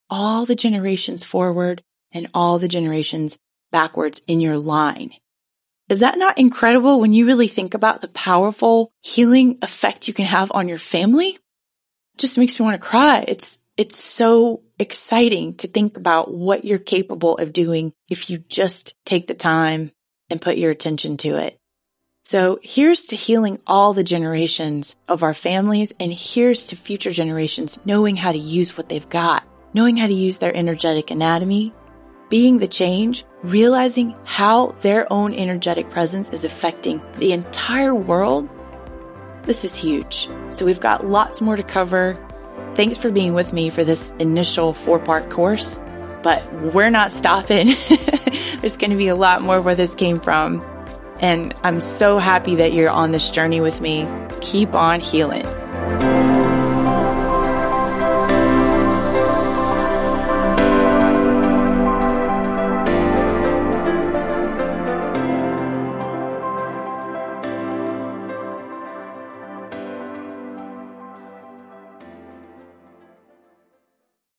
all 0.08 0.46
the 0.46 0.54
generations 0.54 1.24
forward 1.24 1.82
and 2.12 2.28
all 2.34 2.58
the 2.58 2.68
generations 2.68 3.38
backwards 3.70 4.22
in 4.26 4.40
your 4.40 4.58
line. 4.58 5.12
Is 5.88 6.00
that 6.00 6.18
not 6.18 6.38
incredible 6.38 7.00
when 7.00 7.12
you 7.12 7.26
really 7.26 7.48
think 7.48 7.74
about 7.74 8.00
the 8.00 8.08
powerful 8.08 8.92
healing 9.00 9.58
effect 9.62 10.06
you 10.06 10.14
can 10.14 10.24
have 10.24 10.52
on 10.54 10.68
your 10.68 10.78
family? 10.78 11.30
It 11.30 12.18
just 12.18 12.38
makes 12.38 12.58
me 12.58 12.64
want 12.64 12.80
to 12.80 12.88
cry. 12.88 13.24
It's, 13.26 13.58
it's 13.80 14.02
so 14.02 14.62
exciting 14.78 15.56
to 15.56 15.66
think 15.66 15.96
about 15.96 16.32
what 16.32 16.64
you're 16.64 16.78
capable 16.78 17.38
of 17.38 17.52
doing 17.52 17.92
if 18.10 18.28
you 18.28 18.38
just 18.38 18.94
take 19.04 19.26
the 19.26 19.34
time 19.34 19.90
and 20.28 20.40
put 20.40 20.58
your 20.58 20.70
attention 20.70 21.16
to 21.16 21.36
it. 21.36 21.58
So 22.24 22.60
here's 22.62 23.04
to 23.06 23.16
healing 23.16 23.60
all 23.66 23.94
the 23.94 24.04
generations 24.04 24.94
of 25.08 25.22
our 25.22 25.34
families 25.34 25.92
and 25.98 26.12
here's 26.12 26.64
to 26.64 26.76
future 26.76 27.10
generations 27.10 27.78
knowing 27.84 28.16
how 28.16 28.32
to 28.32 28.38
use 28.38 28.76
what 28.76 28.88
they've 28.88 29.08
got 29.08 29.44
knowing 29.72 29.96
how 29.96 30.06
to 30.06 30.12
use 30.12 30.38
their 30.38 30.54
energetic 30.54 31.10
anatomy, 31.10 31.72
being 32.28 32.58
the 32.58 32.68
change, 32.68 33.24
realizing 33.42 34.16
how 34.24 34.74
their 34.82 35.10
own 35.12 35.34
energetic 35.34 35.90
presence 35.90 36.30
is 36.30 36.44
affecting 36.44 37.00
the 37.16 37.32
entire 37.32 37.94
world. 37.94 38.48
This 39.42 39.64
is 39.64 39.74
huge. 39.74 40.28
So 40.50 40.64
we've 40.64 40.80
got 40.80 41.06
lots 41.06 41.40
more 41.40 41.56
to 41.56 41.62
cover. 41.62 42.18
Thanks 42.76 42.98
for 42.98 43.11
being 43.11 43.35
with 43.35 43.52
me 43.52 43.70
for 43.70 43.85
this 43.85 44.11
initial 44.18 44.74
four 44.74 44.98
part 44.98 45.30
course, 45.30 45.78
but 46.22 46.42
we're 46.74 46.90
not 46.90 47.12
stopping. 47.12 47.68
There's 48.61 48.76
going 48.76 48.90
to 48.90 48.96
be 48.96 49.09
a 49.09 49.16
lot 49.16 49.42
more 49.42 49.61
where 49.61 49.74
this 49.74 49.94
came 49.94 50.20
from. 50.20 50.64
And 51.20 51.54
I'm 51.62 51.80
so 51.80 52.18
happy 52.18 52.56
that 52.56 52.72
you're 52.72 52.88
on 52.88 53.12
this 53.12 53.28
journey 53.28 53.61
with 53.61 53.80
me. 53.80 54.09
Keep 54.40 54.74
on 54.74 55.00
healing. 55.00 55.44